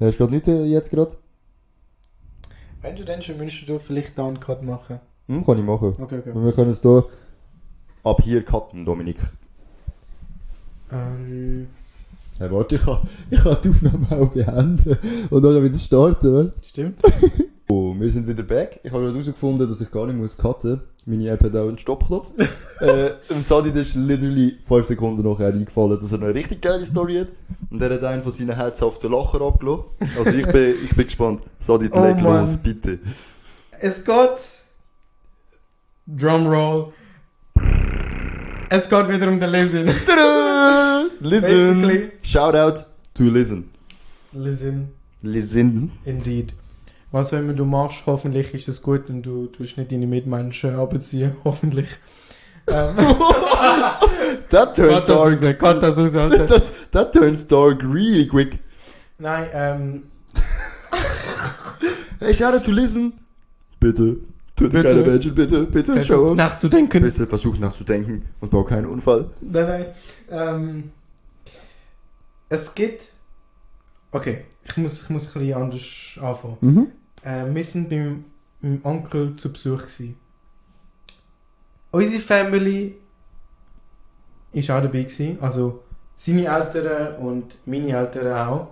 [0.00, 1.16] Hast du gerade nicht äh, jetzt gerade?
[2.82, 5.00] Wenn du denn schon wünschst, du vielleicht da einen Cut machen.
[5.28, 5.94] Hm, kann ich machen.
[5.98, 6.32] Okay, okay.
[6.34, 7.04] Wir können es hier
[8.02, 9.18] ab hier cutten, Dominik.
[10.92, 11.68] Ähm,
[12.36, 12.98] Hey, warte, ich kann,
[13.30, 14.98] ich kann die Aufnahme auch beenden
[15.30, 16.52] und dann wieder starten, oder?
[16.64, 17.00] stimmt.
[18.04, 18.80] Wir sind wieder back.
[18.82, 22.26] Ich habe herausgefunden, dass ich gar nicht muss cutten Meine App hat auch einen Stoppknopf.
[22.80, 26.84] äh, dem Sadi das ist literally 5 Sekunden nachher eingefallen, dass er eine richtig geile
[26.84, 27.28] Story hat.
[27.70, 29.84] Und er hat einen von seinen herzhaften Lacher abgelassen.
[30.18, 31.40] Also ich bin, ich bin gespannt.
[31.58, 32.98] Sadi, Oh leg los, bitte.
[33.80, 34.38] Es geht.
[36.06, 36.92] Drumroll.
[38.68, 39.86] Es geht wieder um den Listen.
[41.20, 41.80] Listen!
[41.80, 42.12] Basically.
[42.22, 43.70] Shout out to Listen.
[44.34, 44.88] Listen.
[45.22, 45.92] Listen.
[46.04, 46.52] Indeed.
[47.14, 50.74] Was auch immer du machst, hoffentlich ist es gut und du tust nicht deine Mitmenschen
[50.74, 51.36] abziehen.
[51.44, 51.88] Hoffentlich.
[52.66, 52.96] Ähm,
[54.48, 55.08] das dark.
[55.08, 56.60] raus, das raus, Alter.
[56.90, 58.58] That turns dark really quick.
[59.18, 60.02] Nein, ähm,
[62.18, 63.12] Hey, out to Listen.
[63.78, 64.16] Bitte.
[64.56, 64.82] Töte Bitte.
[64.82, 65.66] keine Menschen, bitte.
[65.66, 66.36] Bitte, versuch schau up.
[66.36, 67.00] nachzudenken.
[67.00, 69.30] Bitte versuch nachzudenken und bau keinen Unfall.
[69.40, 69.86] Nein, nein.
[70.30, 70.90] Ähm,
[72.48, 73.12] es gibt.
[74.10, 76.56] Okay, ich muss, ich muss ein bisschen anders anfangen.
[76.60, 76.92] Mhm.
[77.24, 78.24] Äh, wir sind beim
[78.60, 79.78] meinem Onkel zu Besuch.
[79.82, 80.16] Gewesen.
[81.90, 82.96] Unsere Family
[84.52, 85.02] ist auch dabei.
[85.02, 85.38] Gewesen.
[85.40, 85.82] Also
[86.16, 88.68] seine Eltern und meine Eltern auch.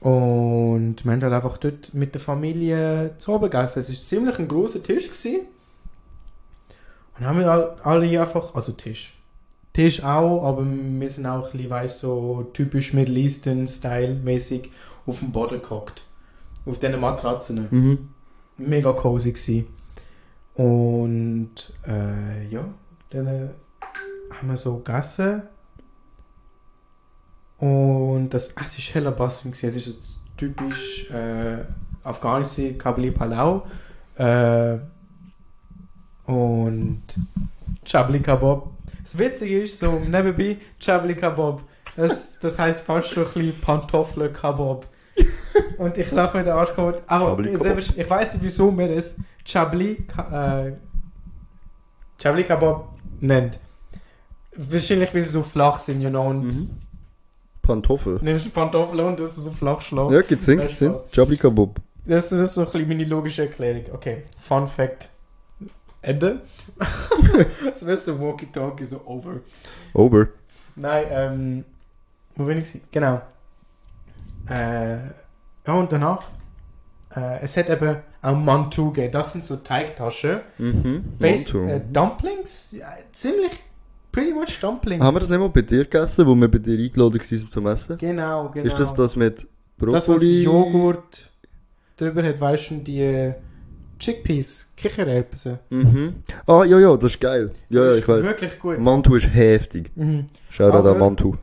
[0.00, 3.80] Und wir haben halt einfach dort mit der Familie zu Abend gegessen.
[3.80, 5.04] Es war ziemlich ein großer Tisch.
[5.06, 5.42] Gewesen.
[7.18, 9.14] Und haben wir all- alle einfach, also Tisch.
[9.72, 14.70] Tisch auch, aber wir sind auch ein bisschen, weißt, so typisch Middle Eastern Style mäßig
[15.06, 16.04] auf dem Boden gehockt.
[16.64, 17.68] Auf diesen Matratzen.
[17.70, 18.08] Mhm.
[18.58, 19.66] Mega cozy gsi.
[20.54, 21.54] Und
[21.86, 22.64] äh, ja,
[23.10, 23.50] dann
[24.30, 25.42] haben wir so gegessen.
[27.58, 29.52] Und das Essen war heller Bassen.
[29.52, 31.58] Es ist so typisch äh,
[32.02, 33.66] Afghanistan, Kabli Palau.
[34.16, 34.78] Äh,
[36.26, 37.02] und
[37.84, 38.70] Chabli Kebab.
[39.02, 41.62] Das Witzige ist, so nebenbei Chabli Kebab.
[41.96, 44.86] Das, das heisst fast schon ein bisschen Pantoffeln Kebab.
[45.78, 47.02] Und ich lache mir den Arsch kaputt.
[47.06, 50.72] Aber selbst- ich weiß nicht, wieso man es Chabli, äh,
[52.20, 52.88] Chabli Kebab
[53.20, 53.58] nennt.
[54.56, 56.70] Wahrscheinlich, weil sie so flach sind, you know, und Mhm.
[57.62, 58.18] Pantoffel.
[58.22, 60.12] nimmst Pantoffeln und du so flach schlagen.
[60.12, 60.60] Ja, Nein, gibt's Sinn.
[60.60, 61.10] Spaß.
[61.10, 61.80] Chabli Kabob.
[62.04, 63.84] Das, ist so ein bisschen meine logische Erklärung.
[63.94, 65.08] Okay, Fun Fact.
[66.04, 66.40] Ende.
[67.64, 69.36] das wäre so Walkie-Talkie, so over.
[69.94, 70.28] Over.
[70.74, 71.64] Nein, ähm,
[72.34, 72.80] wo bin ich?
[72.90, 73.22] Genau.
[74.48, 74.96] Äh,
[75.66, 76.24] ja, und danach,
[77.14, 79.12] äh, es hat eben auch Mantou gegeben.
[79.12, 80.40] Das sind so Teigtaschen.
[80.58, 81.04] Mhm.
[81.18, 81.72] Base, Mantou.
[81.72, 82.72] äh, Dumplings?
[82.72, 83.52] Ja, ziemlich,
[84.10, 85.02] pretty much Dumplings.
[85.04, 87.66] Haben wir das nicht mal bei dir gegessen, wo wir bei dir eingeladen waren zum
[87.66, 87.98] Essen?
[87.98, 88.66] Genau, genau.
[88.66, 89.46] Ist das das mit
[89.78, 89.94] Brokkoli?
[89.94, 91.30] Das, was Joghurt
[91.96, 93.32] drüber hat, weißt du, die
[93.98, 95.60] Chickpeas, Kichererbsen.
[95.70, 96.14] Mhm.
[96.46, 97.50] Ah, ja, ja, das ist geil.
[97.68, 98.24] Ja, ja, ich weiß.
[98.24, 98.78] Wirklich gut.
[98.80, 99.92] Mantou ist heftig.
[99.94, 100.26] Mhm.
[100.50, 101.36] Shoutout an Mantou.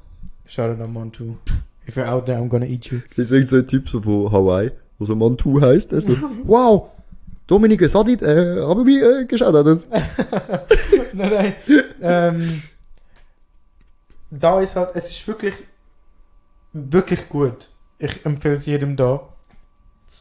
[0.46, 1.38] Shoutout an Mantou.
[1.90, 3.02] If you're out there, I'm gonna eat you.
[3.16, 5.92] Ist irgend so ein Typ so von Hawaii, der so Mantu heisst.
[5.92, 6.92] Also, wow!
[7.48, 9.56] Dominik, es hat nicht, äh, haben wir äh, geschaut.
[11.14, 11.54] Nein, nein.
[12.00, 12.62] ähm,
[14.30, 15.56] da ist halt, es ist wirklich,
[16.74, 17.70] wirklich gut.
[17.98, 19.28] Ich empfehle es jedem da.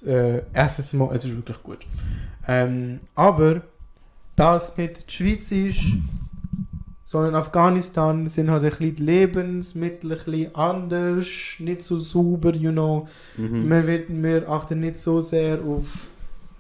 [0.07, 1.81] Äh, erstens mal, es ist wirklich gut.
[2.47, 3.61] Ähm, aber,
[4.37, 5.81] da es nicht die Schweiz ist,
[7.09, 11.27] sondern Afghanistan, sind halt ein bisschen die Lebensmittel ein bisschen anders,
[11.59, 13.09] nicht so sauber, you know.
[13.39, 13.71] Mhm.
[13.71, 16.09] Wir, wird, wir achten nicht so sehr auf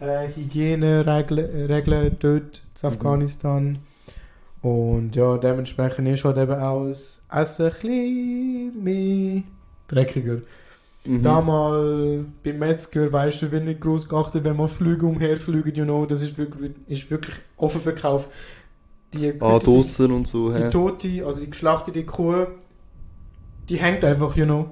[0.00, 3.78] äh, Hygieneregeln Regeln dort in Afghanistan.
[4.62, 9.42] Und ja, dementsprechend ist halt eben auch das Essen ein bisschen mehr
[9.86, 10.38] dreckiger.
[11.04, 11.22] Mhm.
[11.22, 15.84] Da mal beim Metzger, weißt du, wird nicht groß geachtet, wenn man Flüge umherfliegen, you
[15.84, 18.30] know, das ist wirklich, ist wirklich offen Verkauf.
[19.14, 19.66] Die, Ah, die,
[20.04, 20.70] und so, die hä?
[20.70, 22.46] tote, also die geschlachtete Kuh,
[23.68, 24.70] die hängt einfach, you know.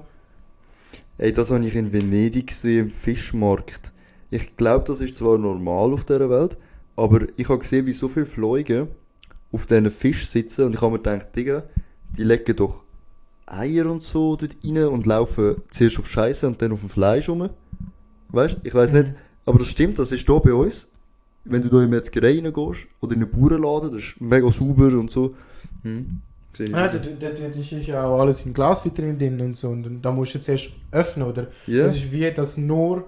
[1.17, 3.91] Ey, das habe ich in Venedig gesehen, im Fischmarkt.
[4.29, 6.57] Ich glaube, das ist zwar normal auf dieser Welt,
[6.95, 8.89] aber ich habe gesehen, wie so viele Fliegen
[9.51, 11.63] auf diesen Fisch sitzen und ich habe mir gedacht, Digga,
[12.15, 12.83] die legen doch
[13.45, 17.29] Eier und so dort rein und laufen zuerst auf Scheiße und dann auf dem Fleisch
[17.29, 17.49] rum.
[18.29, 18.59] Weißt du?
[18.67, 19.13] Ich weiß nicht,
[19.45, 20.87] aber das stimmt, das ist hier bei uns.
[21.49, 25.09] Wenn du da in Metzgerei reingehst oder in einen Bauernladen, das ist mega sauber und
[25.11, 25.35] so.
[25.83, 26.21] Hm.
[26.59, 29.69] Ja, da, da, da ist ja auch alles in Glasvitrinen drin und so.
[29.69, 31.47] Und da musst du jetzt erst öffnen, oder?
[31.67, 31.83] Ja.
[31.85, 33.03] Das ist wie, dass nur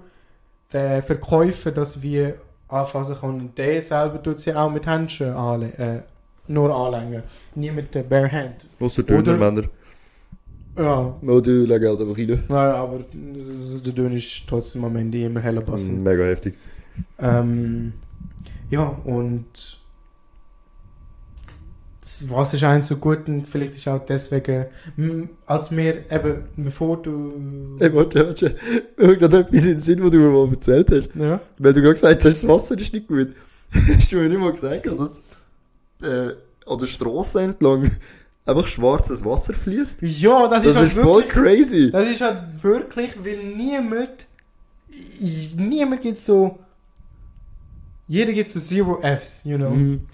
[0.71, 2.35] der Verkäufer, dass wir
[2.67, 3.39] anfassen kann.
[3.41, 5.99] Und der selber tut sie auch mit Händchen anle äh,
[6.47, 7.23] nur anlängen.
[7.55, 8.67] Nie mit der Bare Hand.
[8.79, 9.63] Oder- Dönermänner.
[10.77, 12.43] Ja, Ja, die legen halt einfach rein.
[12.47, 12.99] ja aber
[13.33, 16.03] das ist, der Döner ist trotzdem am Ende immer heller passen.
[16.03, 16.53] Mega heftig.
[17.17, 17.93] Ähm,
[18.69, 19.79] ja, und
[22.01, 24.65] das Wasser ist eigentlich so gut und vielleicht ist auch deswegen,
[25.45, 27.75] als wir eben, bevor du...
[27.79, 28.55] Ey, warte, warte.
[28.97, 31.09] Irgendetwas etwas in den Sinn, was du mir mal erzählt hast.
[31.15, 31.39] Ja?
[31.59, 33.29] Weil du gerade gesagt hast, das Wasser ist nicht gut.
[33.95, 35.21] Hast du mir nicht mal gesagt, dass
[36.01, 36.33] äh,
[36.65, 37.91] an der Straße entlang
[38.43, 40.01] einfach schwarzes Wasser fließt?
[40.01, 41.31] Ja, das, Das ist halt ist voll wirklich...
[41.31, 41.91] crazy.
[41.91, 44.25] Das ist halt wirklich, weil niemand...
[45.55, 46.57] Niemand gibt so...
[48.09, 49.69] Jeder gibt so Zero Fs, you know.
[49.69, 50.07] Mhm.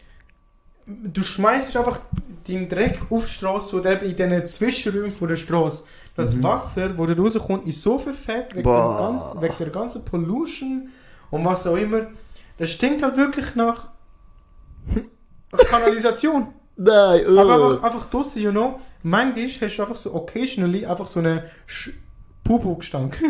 [0.86, 2.00] Du schmeißt einfach
[2.48, 5.86] deinen Dreck auf die Straße oder eben in diesen Zwischenräumen von der Straße.
[6.16, 6.44] Das Mhm.
[6.44, 10.90] Wasser, das da rauskommt, ist so verfärbt wegen, ganzen, wegen der ganzen Pollution
[11.32, 12.08] und was auch immer.
[12.58, 13.88] Das stinkt halt wirklich nach,
[15.70, 16.48] Kanalisation.
[16.76, 17.40] Nein, oh.
[17.40, 18.76] Aber einfach, einfach draussen, you know.
[19.04, 21.44] Manchmal hast du einfach so occasionally einfach so einen
[22.44, 23.18] Pupu-Gestank.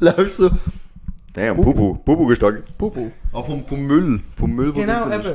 [0.00, 0.50] Läufst du.
[1.38, 1.94] Damn, Bubu.
[2.04, 2.64] Bubu gestank.
[2.76, 3.10] Pupu.
[3.32, 4.20] Ah, vom, vom Müll.
[4.36, 5.26] Vom Müll, wo Genau, drin ist.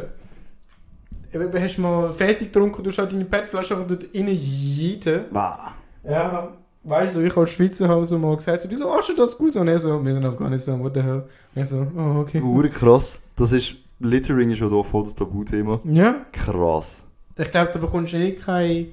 [1.33, 1.43] eben.
[1.51, 5.21] Eben, hast du mal fertig getrunken, du hast halt deine PET-Flasche einfach dort reinjeeten.
[5.31, 5.71] Bah.
[6.07, 6.49] Ja,
[6.83, 9.55] weißt du, ich als Schweizer habe so mal gesagt, so, wieso hast du das gut?
[9.55, 11.23] Und er so, wir sind in Afghanistan, what the hell?
[11.55, 12.41] Und ich so, oh, okay.
[12.41, 13.21] Hure krass.
[13.35, 13.75] Das ist.
[13.99, 15.79] Littering ist ja da voll das Tabuthema.
[15.85, 17.05] Ja, Krass.
[17.37, 18.87] ich glaube, da bekommst du eh kein,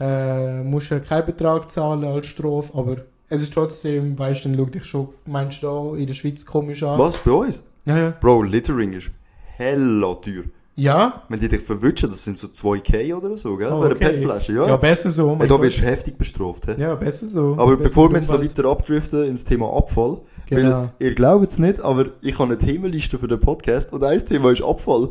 [0.00, 2.96] äh, musst du keinen Betrag zahlen als Strafe, aber
[3.28, 6.44] es ist trotzdem, weißt du, dann schau dich schon, meinst du da in der Schweiz
[6.46, 6.98] komisch an.
[6.98, 7.16] Was?
[7.18, 7.62] Bei uns?
[7.84, 8.10] Ja, ja.
[8.20, 9.10] Bro, Littering ist
[9.56, 10.44] hella teuer.
[10.76, 13.66] Ja, Wenn die dich verwutschen, das sind so 2k oder so, gell?
[13.72, 14.10] Oh, Für eine okay.
[14.10, 14.68] PET-Flasche, ja.
[14.68, 14.76] ja.
[14.76, 15.36] besser so.
[15.36, 16.66] Hey, da wirst du heftig bestraft.
[16.66, 16.80] He?
[16.80, 17.54] Ja, besser so.
[17.58, 20.82] Aber Besser bevor wir jetzt noch weiter abdriften ins Thema Abfall, Genau.
[20.82, 24.24] weil ihr glaubt es nicht, aber ich habe eine Themenliste für den Podcast und ein
[24.24, 25.08] Thema ist Abfall.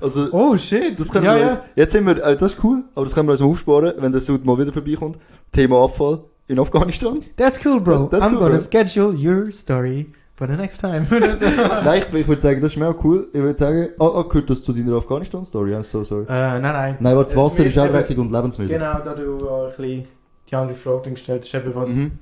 [0.00, 0.98] Also, Oh, shit.
[0.98, 1.64] das können ja, wir ja.
[1.76, 4.12] jetzt sind wir, äh, das ist cool, aber das können wir uns mal aufsparen, wenn
[4.12, 5.18] der Sud mal wieder vorbeikommt.
[5.52, 7.20] Thema Abfall in Afghanistan.
[7.36, 8.06] That's cool, bro.
[8.06, 8.58] That- that's I'm cool, gonna bro.
[8.58, 11.06] schedule your story for the next time.
[11.84, 13.28] Nein, ich, ich würde sagen, das ist mega cool.
[13.32, 15.74] Ich würde sagen, ah, ah, gehört das zu deiner Afghanistan-Story?
[15.74, 16.24] I'm so sorry.
[16.24, 16.96] Äh, nein, nein.
[17.00, 18.78] Nein, aber das Äh, Wasser ist auch dreckig und Lebensmittel.
[18.78, 20.04] Genau, da du auch ein bisschen
[20.50, 21.90] die andere Frage gestellt hast, eben was...
[21.90, 22.12] Mhm.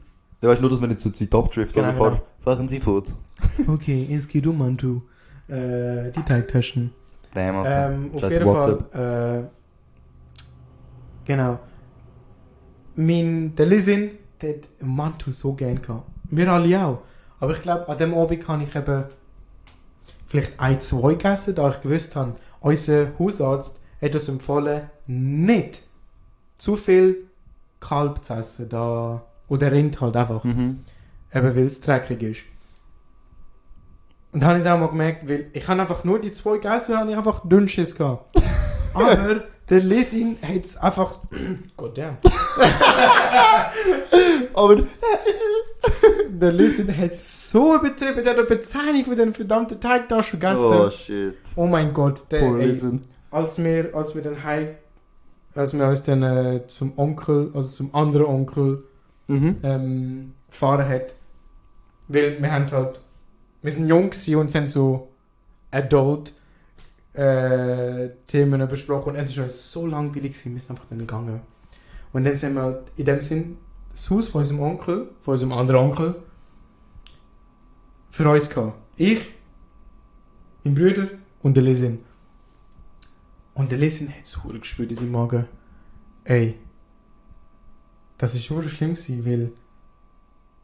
[0.40, 2.22] Du weißt nur, dass wir nicht zu zweit abdriften, Genau, fahr, genau.
[2.40, 3.14] fahren Sie fort.
[3.68, 5.00] Okay, Inski Dumantu.
[5.48, 6.92] Äh, die Teigtaschen.
[7.34, 7.90] Damn, Alter.
[7.92, 8.92] Ähm, auf jeden WhatsApp.
[8.92, 9.46] Fall, äh,
[11.24, 11.58] genau.
[12.96, 16.08] Mein, der Lisin, der hat Mantu so gern gehabt.
[16.30, 17.02] Wir alle auch.
[17.38, 19.04] Aber ich glaube, an dem Abend habe ich eben
[20.26, 25.82] vielleicht ein, zwei gegessen, da ich gewusst habe, unser Hausarzt hat uns empfohlen, nicht
[26.58, 27.28] zu viel
[27.80, 28.68] Kalb zu essen.
[28.68, 30.42] Da, oder Rind halt einfach.
[30.44, 30.80] Mhm.
[31.32, 32.40] Eben weil es dreckig ist.
[34.32, 36.58] Und dann habe ich es auch mal gemerkt, weil ich habe einfach nur die zwei
[36.58, 38.36] gegessen, habe ich einfach Dünnschiss gehabt.
[38.94, 41.18] Aber der Lesin hat es einfach...
[41.76, 42.18] Gott damn.
[44.54, 44.76] Aber,
[46.28, 50.64] Der Lesin hat es so übertrieben, der hat etwa 10 von den verdammten Teigtaschen gegessen.
[50.64, 51.36] oh Oh, shit.
[51.56, 52.74] mein Gott, der, Poor ey,
[53.30, 54.68] als wir, als wir dann heim
[55.54, 58.82] als wir uns dann äh, zum Onkel, also zum anderen Onkel
[59.28, 59.56] Mhm.
[59.64, 61.14] ähm, gefahren hat.
[62.08, 63.00] Weil wir haben halt,
[63.62, 65.08] wir sind jung gewesen und sind so
[65.72, 66.32] adult
[67.16, 71.40] äh, Themen besprochen und es ist uns so langweilig wir sind einfach dann gegangen.
[72.12, 73.58] Und dann sind wir in dem Sinn
[73.90, 76.14] das Haus von unserem Onkel, von unserem anderen Onkel,
[78.10, 78.78] für uns gehabt.
[78.96, 79.26] Ich,
[80.64, 81.08] mein Bruder
[81.42, 82.00] und der Lesin.
[83.54, 85.46] Und der Lesin hat so gespürt in seinem Magen.
[86.24, 86.54] Ey,
[88.18, 89.52] das ist schon schlimm weil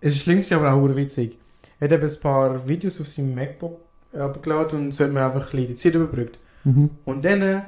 [0.01, 1.39] es ist schlimm aber auch witzig.
[1.79, 3.81] Er hat eben ein paar Videos auf seinem MacBook
[4.13, 6.39] abgeladen und so hat man einfach ein bisschen die Zeit überbrückt.
[6.65, 6.91] Mhm.
[7.05, 7.61] Und dann, äh,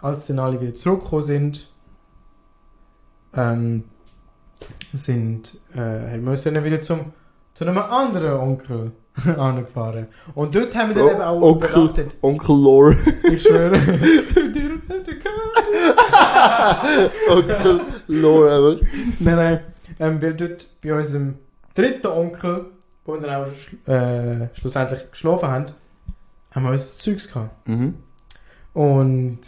[0.00, 1.70] als dann alle wieder zurückgekommen sind,
[3.34, 3.84] ähm,
[4.92, 5.78] sind, äh,
[6.12, 7.12] haben wir uns dann wieder zum,
[7.54, 8.92] zu einem anderen Onkel
[9.36, 10.06] angefahren.
[10.34, 11.70] Und dort haben wir dann Oh, eben auch Onkel.
[11.70, 12.16] übernachtet.
[12.22, 12.96] Onkel Lore.
[13.24, 13.76] Ich schwöre.
[17.30, 18.86] Onkel Lore, einfach.
[19.20, 19.60] Nein, nein.
[20.00, 21.36] Ähm, weil dort bei unserem
[21.74, 22.66] dritten Onkel,
[23.04, 25.66] wo wir dann auch äh, schlussendlich geschlafen haben,
[26.54, 27.68] haben wir unser Zeugs gehabt.
[27.68, 27.96] Mhm.
[28.78, 29.40] Und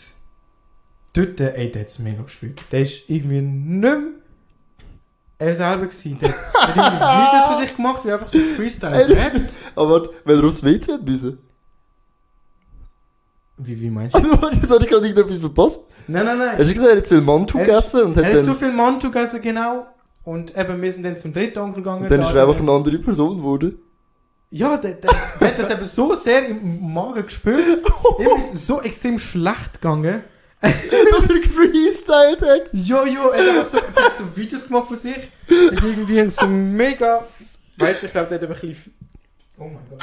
[1.12, 2.60] dort, äh, ey, der hat es mega gespürt.
[2.72, 4.00] Der ist irgendwie nicht mehr
[5.38, 6.18] er selber gewesen.
[6.20, 9.56] Der, der hat irgendwie Videos für sich gemacht, wie einfach so Freestyle rappt.
[9.76, 11.38] Aber wenn er aufs WC hat müssen.
[13.58, 14.18] Wie, wie meinst du?
[14.18, 15.80] Also, warte, habe ich gerade irgendetwas verpasst.
[16.08, 16.58] Nein, nein, nein.
[16.58, 18.72] Hast du gesagt, er hat zu viel Mantu gegessen und hat Er hat so viel
[18.72, 19.86] Mantu gegessen, genau.
[20.24, 22.02] Und eben, wir sind dann zum dritten Onkel gegangen.
[22.02, 23.78] und dann da ist er einfach eine andere Person geworden.
[24.52, 25.10] Ja, der, der,
[25.40, 27.86] der hat das eben so sehr im Magen gespürt.
[28.18, 30.24] Ihm ist so extrem schlecht gegangen.
[30.60, 32.68] Dass er gefreestylt hat.
[32.72, 35.28] Jo, jo, er hat einfach so, er hat so Videos gemacht von sich.
[35.48, 37.24] Und irgendwie so mega.
[37.78, 38.94] Weißt du, ich glaube, der hat eben ein bisschen.
[39.56, 40.02] Oh mein Gott.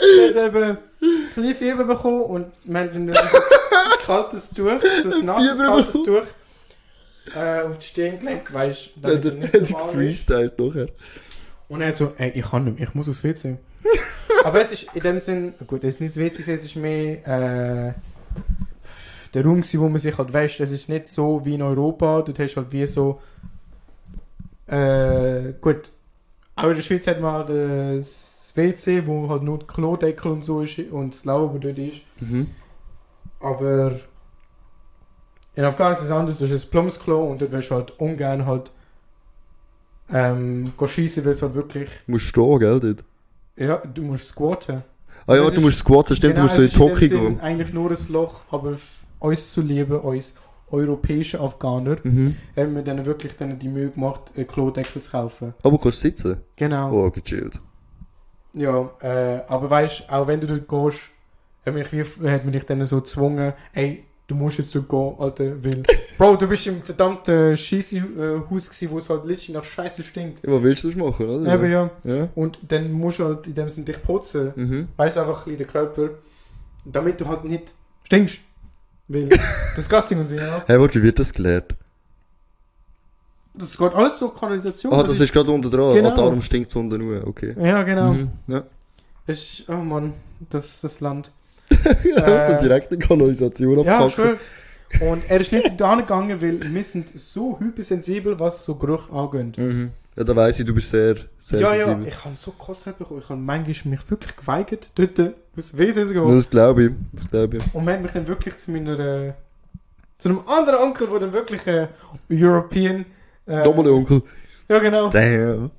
[0.00, 0.78] er hat eben ein
[1.34, 3.30] bisschen Fieber bekommen und wir haben dann ein
[4.04, 5.92] kaltes Tuch, so ein nasses kaltes?
[5.92, 6.22] Tuch
[7.34, 9.18] äh, auf die Stirn gelegt, weißt du.
[9.18, 10.88] Dann hat er gefreestylt nachher.
[11.68, 13.56] Und er so, ey, ich kann nicht mehr, ich muss aufs WC.
[14.44, 17.26] Aber es ist in dem Sinn, gut, es ist nicht das WC, es ist mehr
[17.26, 17.92] äh,
[19.34, 20.60] der Raum, wo man sich halt wäscht.
[20.60, 23.20] Es ist nicht so wie in Europa, dort hast du halt wie so,
[24.68, 25.90] äh, gut,
[26.54, 27.48] auch in der Schweiz hat man halt
[27.98, 32.00] das WC, wo halt nur die Klodeckel und so ist und das Lavabo dort ist.
[32.20, 32.48] Mhm.
[33.40, 34.00] Aber
[35.56, 38.46] in Afghanistan ist es anders, du hast ein Plumpsklo und dort wirst du halt ungern
[38.46, 38.70] halt
[40.12, 43.04] ähm, schiessen, weil es halt wirklich Du musst stehen, gell, dort.
[43.56, 44.82] Ja, du musst squatten.
[45.26, 47.08] Ah ja, Das du ist- musst squatten, stimmt, Genau, du musst so in die Hocke
[47.08, 47.40] gehen.
[47.40, 48.76] eigentlich nur ein Loch, aber
[49.18, 50.36] uns zu lieben, uns
[50.70, 52.36] europäische Afghaner, Mhm.
[52.56, 55.54] haben wir dann wirklich dann die Mühe gemacht, einen Klodeckel zu kaufen.
[55.62, 56.40] Aber kannst du sitzen?
[56.56, 56.92] Genau.
[56.92, 57.58] Oh, gechillt.
[58.52, 61.02] Ja, äh, aber weißt du, auch wenn du dort gehst,
[61.64, 65.64] hat mich, wie, hat mich dann so gezwungen, ey, du musst jetzt dort gehen, Alter,
[65.64, 65.82] weil,
[66.18, 70.46] Bro, du bist im verdammten äh, Haus gewesen, wo es halt letztlich nach Scheiße stinkt.
[70.46, 71.54] Ja, was willst du das machen, oder?
[71.54, 71.90] Eben, ja.
[72.04, 72.28] Ja.
[72.34, 74.52] Und dann musst du halt in dem Sinne dich putzen.
[74.56, 74.88] Mhm.
[74.96, 76.10] Weißt du, einfach ein bisschen den Körper,
[76.84, 77.72] damit du halt nicht
[78.04, 78.38] stinkst.
[79.08, 79.28] Weil,
[79.76, 80.64] disgusting und so, ja.
[80.66, 81.74] Hey, wie wird das gelehrt?
[83.54, 84.92] Das geht alles durch Kanalisation.
[84.92, 85.94] Ah, das ist gerade unten dran.
[85.94, 86.10] Genau.
[86.10, 87.54] Ah, darum stinkt es unten nur, okay.
[87.58, 88.12] Ja, genau.
[88.12, 88.30] Mhm.
[88.48, 88.64] Ja.
[89.26, 90.12] Das ist, oh Mann,
[90.50, 91.30] das ist das Land.
[92.16, 94.38] ja, so Äh, direkt in Kanalisation Ja, abkacken.
[94.90, 95.08] schön.
[95.08, 99.58] Und er ist nicht da gegangen, weil wir sind so hypersensibel, was so Geruch angeht.
[99.58, 99.90] Mhm.
[100.16, 102.08] Ja, da weiss ich, du bist sehr, sehr Ja, ja, sensibel.
[102.08, 103.20] ich habe so Kotzen bekommen.
[103.22, 105.18] Ich habe manchmal mich wirklich geweigert, dort
[105.56, 106.30] aus zu Ja, gehen.
[106.36, 106.92] das glaube ich.
[107.12, 107.74] Das glaube ich.
[107.74, 109.32] Und man hat mich dann wirklich zu meiner, äh,
[110.18, 111.88] zu einem anderen Onkel, der dann wirklich äh,
[112.30, 113.04] European,
[113.46, 114.22] äh, Nochmal Onkel.
[114.68, 115.70] ja genau, Damn.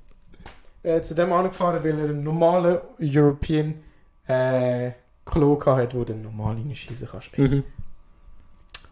[0.84, 3.73] äh, zu dem angefahren, weil er einen normalen European
[4.28, 4.91] äh,
[5.30, 7.38] Klo hat, wo du normal reinschießen kannst.
[7.38, 7.63] Mhm.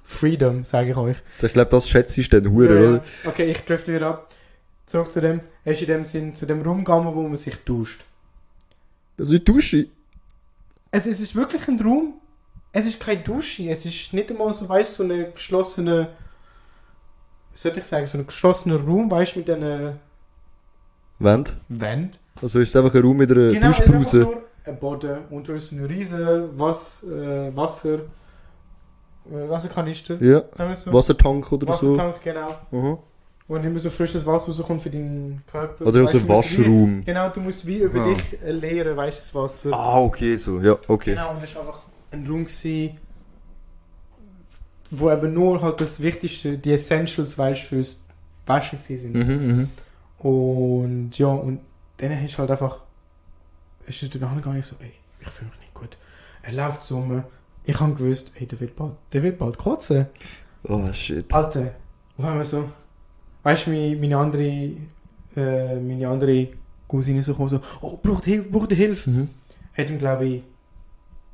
[0.03, 1.17] Freedom, sage ich euch.
[1.41, 2.89] Ich glaube, das schätzt ich dann Hure, Ja, ja.
[2.89, 3.03] oder?
[3.25, 4.33] Okay, ich drifte wieder ab.
[4.85, 5.41] Zurück zu dem.
[5.63, 8.01] Er ist in dem Sinn zu dem Raum gegangen, wo man sich duscht.
[9.17, 9.87] Also die Dusche.
[10.91, 12.13] Also es ist wirklich ein Raum.
[12.71, 13.67] Es ist keine Dusche.
[13.69, 16.09] Es ist nicht einmal so, weißt du, so eine geschlossene.
[17.53, 18.05] Wie soll ich sagen?
[18.05, 19.99] So ein geschlossener Raum, weißt du, mit diesen
[21.17, 21.55] Wand.
[21.69, 22.11] Wänden.
[22.41, 24.43] Also ist es einfach ein Raum mit einer Genau, ist Duschpause.
[24.73, 27.99] Boden und da ist ein riesen Was, äh, Wasser.
[29.29, 30.21] Äh, Wasserkanister.
[30.21, 30.43] Ja.
[30.75, 30.93] So.
[30.93, 32.47] Wassertank oder Wassertank, genau.
[32.71, 32.77] so.
[32.77, 32.97] Aha.
[33.47, 35.85] Wo nicht mehr so frisches Wasser rauskommt für deinen Körper.
[35.85, 36.29] Oder so ein musst wie-
[36.63, 37.03] Waschraum.
[37.05, 38.07] Genau, du musst wie über Ah.
[38.07, 39.71] dich äh, leeren, das Wasser.
[39.73, 40.59] Ah, okay, so.
[40.61, 41.11] Ja, okay.
[41.11, 41.79] Genau, und es war einfach
[42.11, 42.97] ein Raum, gewesen,
[44.91, 48.03] wo eben nur halt das Wichtigste, die Essentials, weißt fürs
[48.45, 49.15] Waschen gewesen sind.
[49.27, 49.47] Mhm,
[50.21, 50.27] mhm.
[50.29, 51.59] Und ja, und
[51.97, 52.84] dann hast du halt einfach,
[53.87, 55.97] ist es danach gar nicht so, ey, ich fühle mich nicht gut.
[56.43, 57.23] Er läuft so um,
[57.63, 60.05] ich habe gewusst, ey, der wird bald, der wird bald kotzen.
[60.63, 61.31] Oh shit.
[61.33, 61.73] Alter,
[62.17, 62.69] auf einmal so,
[63.43, 64.43] weißt du, meine, meine andere,
[65.35, 66.49] äh, meine andere
[66.87, 69.09] Cousine so gekommen, so, oh, braucht Hilfe, braucht Hilfe.
[69.09, 69.29] Mhm.
[69.77, 70.43] Hat ihm, glaube ich,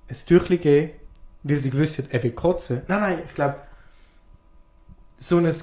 [0.09, 0.91] ein Tüchlein gegeben,
[1.43, 2.81] weil sie gewusst hat, er will kotzen.
[2.87, 3.55] Nein, nein, ich glaube,
[5.17, 5.53] so ein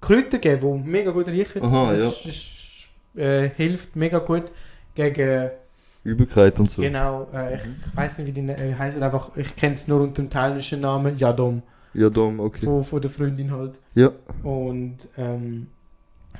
[0.00, 1.56] Kräuter geben, das mega gut riecht.
[1.62, 2.08] Aha, das ja.
[2.08, 4.50] ist- ist, äh, hilft mega gut
[4.94, 5.50] gegen,
[6.04, 6.82] Übelkeit und so.
[6.82, 10.00] genau, äh, ich, ich weiß nicht, wie die äh, heißen, einfach, ich kenne es nur
[10.00, 11.62] unter dem thailändischen Namen, Yadom,
[11.94, 12.64] Ja, Dom, okay.
[12.64, 13.78] von, von der Freundin halt.
[13.94, 14.10] Ja.
[14.42, 15.68] Und, ähm,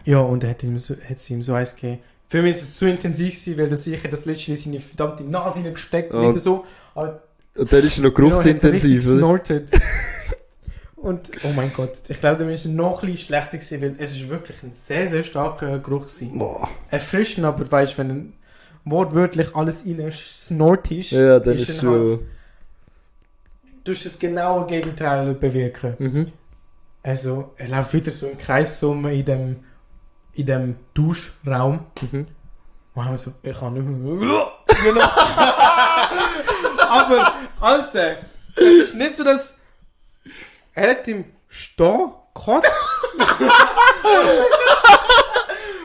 [0.04, 2.00] ja, und er hat, ihm so, hat sie ihm so eins gegeben.
[2.28, 5.22] Für mich ist es zu intensiv gewesen, weil er sicher das letzte in seine verdammte
[5.22, 6.30] Nase hineingesteckt Ja.
[6.30, 6.64] wieder so.
[6.94, 7.22] Aber
[7.54, 9.60] Und der ist noch Genau, hat er geruchsintensiv, richtig oder?
[10.96, 14.12] Und, oh mein Gott, ich glaube, der ist noch ein bisschen schlechter gewesen, weil es
[14.12, 16.38] ist wirklich ein sehr, sehr starker Geruch gewesen.
[16.38, 16.68] Boah.
[16.90, 18.32] Erfrischend, aber weißt du, wenn
[18.84, 22.18] wortwörtlich alles rein snortest, Ja, der ist ist dann halt,
[23.84, 25.94] tust das genaue Gegenteil bewirken.
[25.98, 26.32] Mhm.
[27.02, 29.64] Also, er läuft wieder so im Kreis rum in dem,
[30.34, 31.80] in dem Duschraum.
[32.00, 32.26] Mhm.
[32.94, 34.46] Und so, ich kann nicht mehr.
[36.88, 38.16] Aber, Alter,
[38.54, 39.56] es ist nicht so, dass
[40.74, 42.70] er hat im Stehen gekotzt.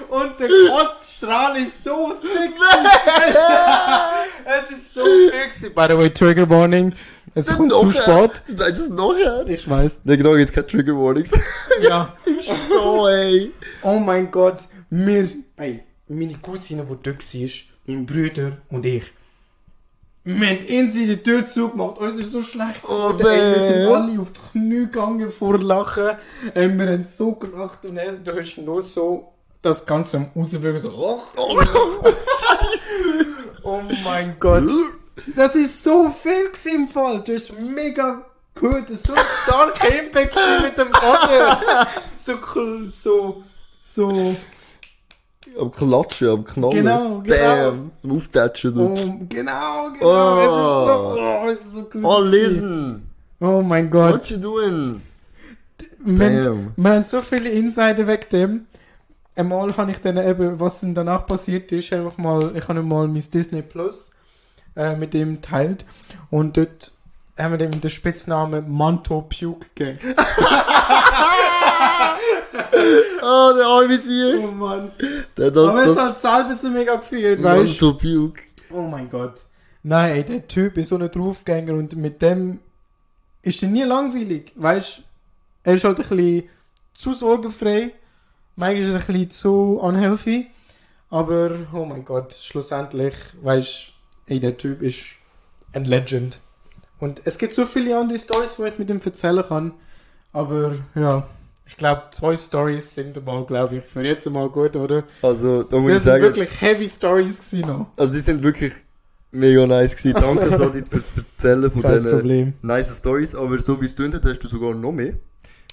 [0.10, 2.54] Und der Kotzstrahl ist so dick.
[4.46, 5.52] es ist so dick.
[5.62, 5.74] gewesen.
[5.76, 6.94] By the way, Trigger Warning.
[7.36, 8.42] Es kommt zu spät.
[8.48, 9.46] Du sagst es nachher.
[9.48, 10.02] Ich weiß.
[10.06, 11.38] Ne, genau, jetzt keine Trigger Warnings.
[11.82, 12.16] Ja.
[12.84, 13.54] oh, ey.
[13.84, 17.50] Oh mein Gott, wir, ey, meine Cousine, die dort war,
[17.86, 19.04] mein Bruder und ich,
[20.28, 22.82] wir haben in die Tür zugemacht, uns ist so schlecht.
[22.84, 26.18] Oh, geworden, ey, wir sind alle auf die Knie gegangen vor Lachen.
[26.54, 30.80] Ey, wir haben so gelacht und er, du hast nur so das Ganze am rauswirken,
[30.80, 31.62] so, oh, Oh,
[32.40, 33.26] Scheiße.
[33.64, 34.64] oh mein Gott.
[35.36, 37.24] Das ist so viel im Fall.
[37.24, 39.14] Du hast mega gehört, so
[39.44, 41.88] starker Impact mit dem Boden.
[42.20, 42.34] So,
[42.92, 43.44] so,
[43.82, 44.36] so,
[45.60, 46.76] Am Klatschen, am Knallen.
[46.76, 47.36] Genau, genau.
[47.36, 47.92] Bam.
[48.04, 48.78] Am Auftatschen.
[48.78, 48.94] Oh,
[49.28, 50.40] genau, genau.
[50.40, 52.02] Es ist so, oh, es ist so cool.
[52.04, 52.32] Oh, gewesen.
[52.32, 53.10] listen.
[53.40, 54.14] Oh mein Gott.
[54.14, 55.02] What you doing?
[56.00, 56.74] Damn.
[56.76, 58.66] wir haben so viele Insider weg dem.
[59.36, 63.08] Einmal habe ich dann eben, was dann danach passiert ist, einfach mal, ich habe mal
[63.08, 64.12] mein Disney Plus
[64.76, 65.86] äh, mit ihm teilt
[66.32, 66.92] und dort
[67.38, 70.16] haben wir dem den Spitznamen Manto Puke gegeben.
[73.22, 74.44] Oh, der arme Sieg.
[74.44, 74.92] Oh Mann.
[75.38, 77.86] Der das, Aber jetzt das, hat selber so mega gefühlt, weißt du?
[77.88, 78.42] Manto Puke.
[78.72, 79.44] Oh mein Gott.
[79.84, 82.60] Nein, ey, der Typ ist so ein Draufgänger und mit dem
[83.42, 84.52] ist er nie langweilig.
[84.56, 85.02] Weißt
[85.64, 86.50] er ist halt ein bisschen
[86.94, 87.94] zu sorgenfrei.
[88.56, 90.48] Manchmal ist er ein bisschen zu unhealthy.
[91.10, 93.94] Aber, oh mein Gott, schlussendlich, weißt
[94.28, 95.00] ey, der Typ ist
[95.74, 96.40] ein Legend.
[97.00, 99.74] Und es gibt so viele andere Stories, die ich mit ihm erzählen kann.
[100.34, 101.28] Aber, ja,
[101.66, 105.04] ich glaube, zwei Stories sind mal, glaube ich, für jetzt mal gut, oder?
[105.22, 107.88] Also, da muss Das ich sind sagen, wirklich heavy Stories gewesen noch.
[107.98, 108.74] also die sind wirklich
[109.32, 110.14] mega nice gewesen.
[110.20, 112.54] Danke, Sadit, fürs Erzählen von Kein diesen Problem.
[112.62, 113.36] nice Stories.
[113.36, 115.14] Aber so wie es tönt, hast du sogar noch mehr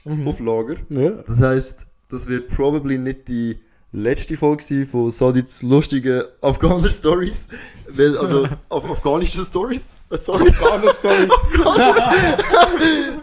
[0.07, 0.29] Mhm.
[0.29, 0.75] auf Lager.
[0.91, 1.11] Ja.
[1.27, 3.59] Das heisst, das wird probably nicht die
[3.95, 7.47] letzte Folge von Sadits lustigen Afghaner Stories.
[7.89, 9.97] Weil, also, af afghanische Stories?
[10.11, 10.49] Äh, sorry.
[10.51, 11.31] Afghaner Stories.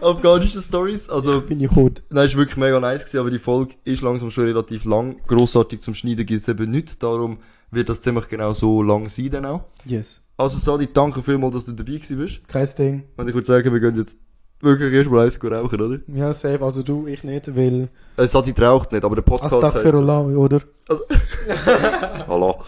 [0.00, 1.08] afghanische Stories.
[1.10, 2.02] Also, Bin ich gut.
[2.08, 5.20] nein, ist wirklich mega nice gewesen, aber die Folge ist langsam schon relativ lang.
[5.26, 7.02] Grossartig zum Schneiden gibt es eben nicht.
[7.02, 7.38] Darum
[7.70, 9.64] wird das ziemlich genau so lang sein dann auch.
[9.84, 10.22] Yes.
[10.38, 12.48] Also, Sadit, danke vielmals, dass du dabei gewesen bist.
[12.48, 13.02] Kein Ding.
[13.18, 14.16] Und ich würde sagen, wir gehen jetzt
[14.62, 15.98] wirklich erstmal eins rauchen, oder?
[16.06, 16.64] Ja, safe.
[16.64, 17.88] Also du, ich nicht, weil...
[18.16, 19.66] Äh, Sadit raucht nicht, aber der Podcast heisst so.
[19.66, 20.60] Astaghfirullah, oder?
[22.28, 22.62] Hallo.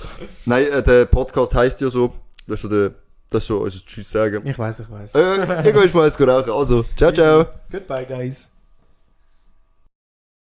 [0.45, 2.13] Nein, äh, der Podcast heisst ja so.
[2.47, 2.91] Das ist so der,
[3.31, 4.47] das ist so, also Tschüss sagen.
[4.47, 5.15] Ich weiß, ich weiß.
[5.15, 6.51] Äh, ich gehe jetzt mal eins rauchen.
[6.51, 7.47] Also, ciao, ciao.
[7.71, 8.54] Goodbye, guys.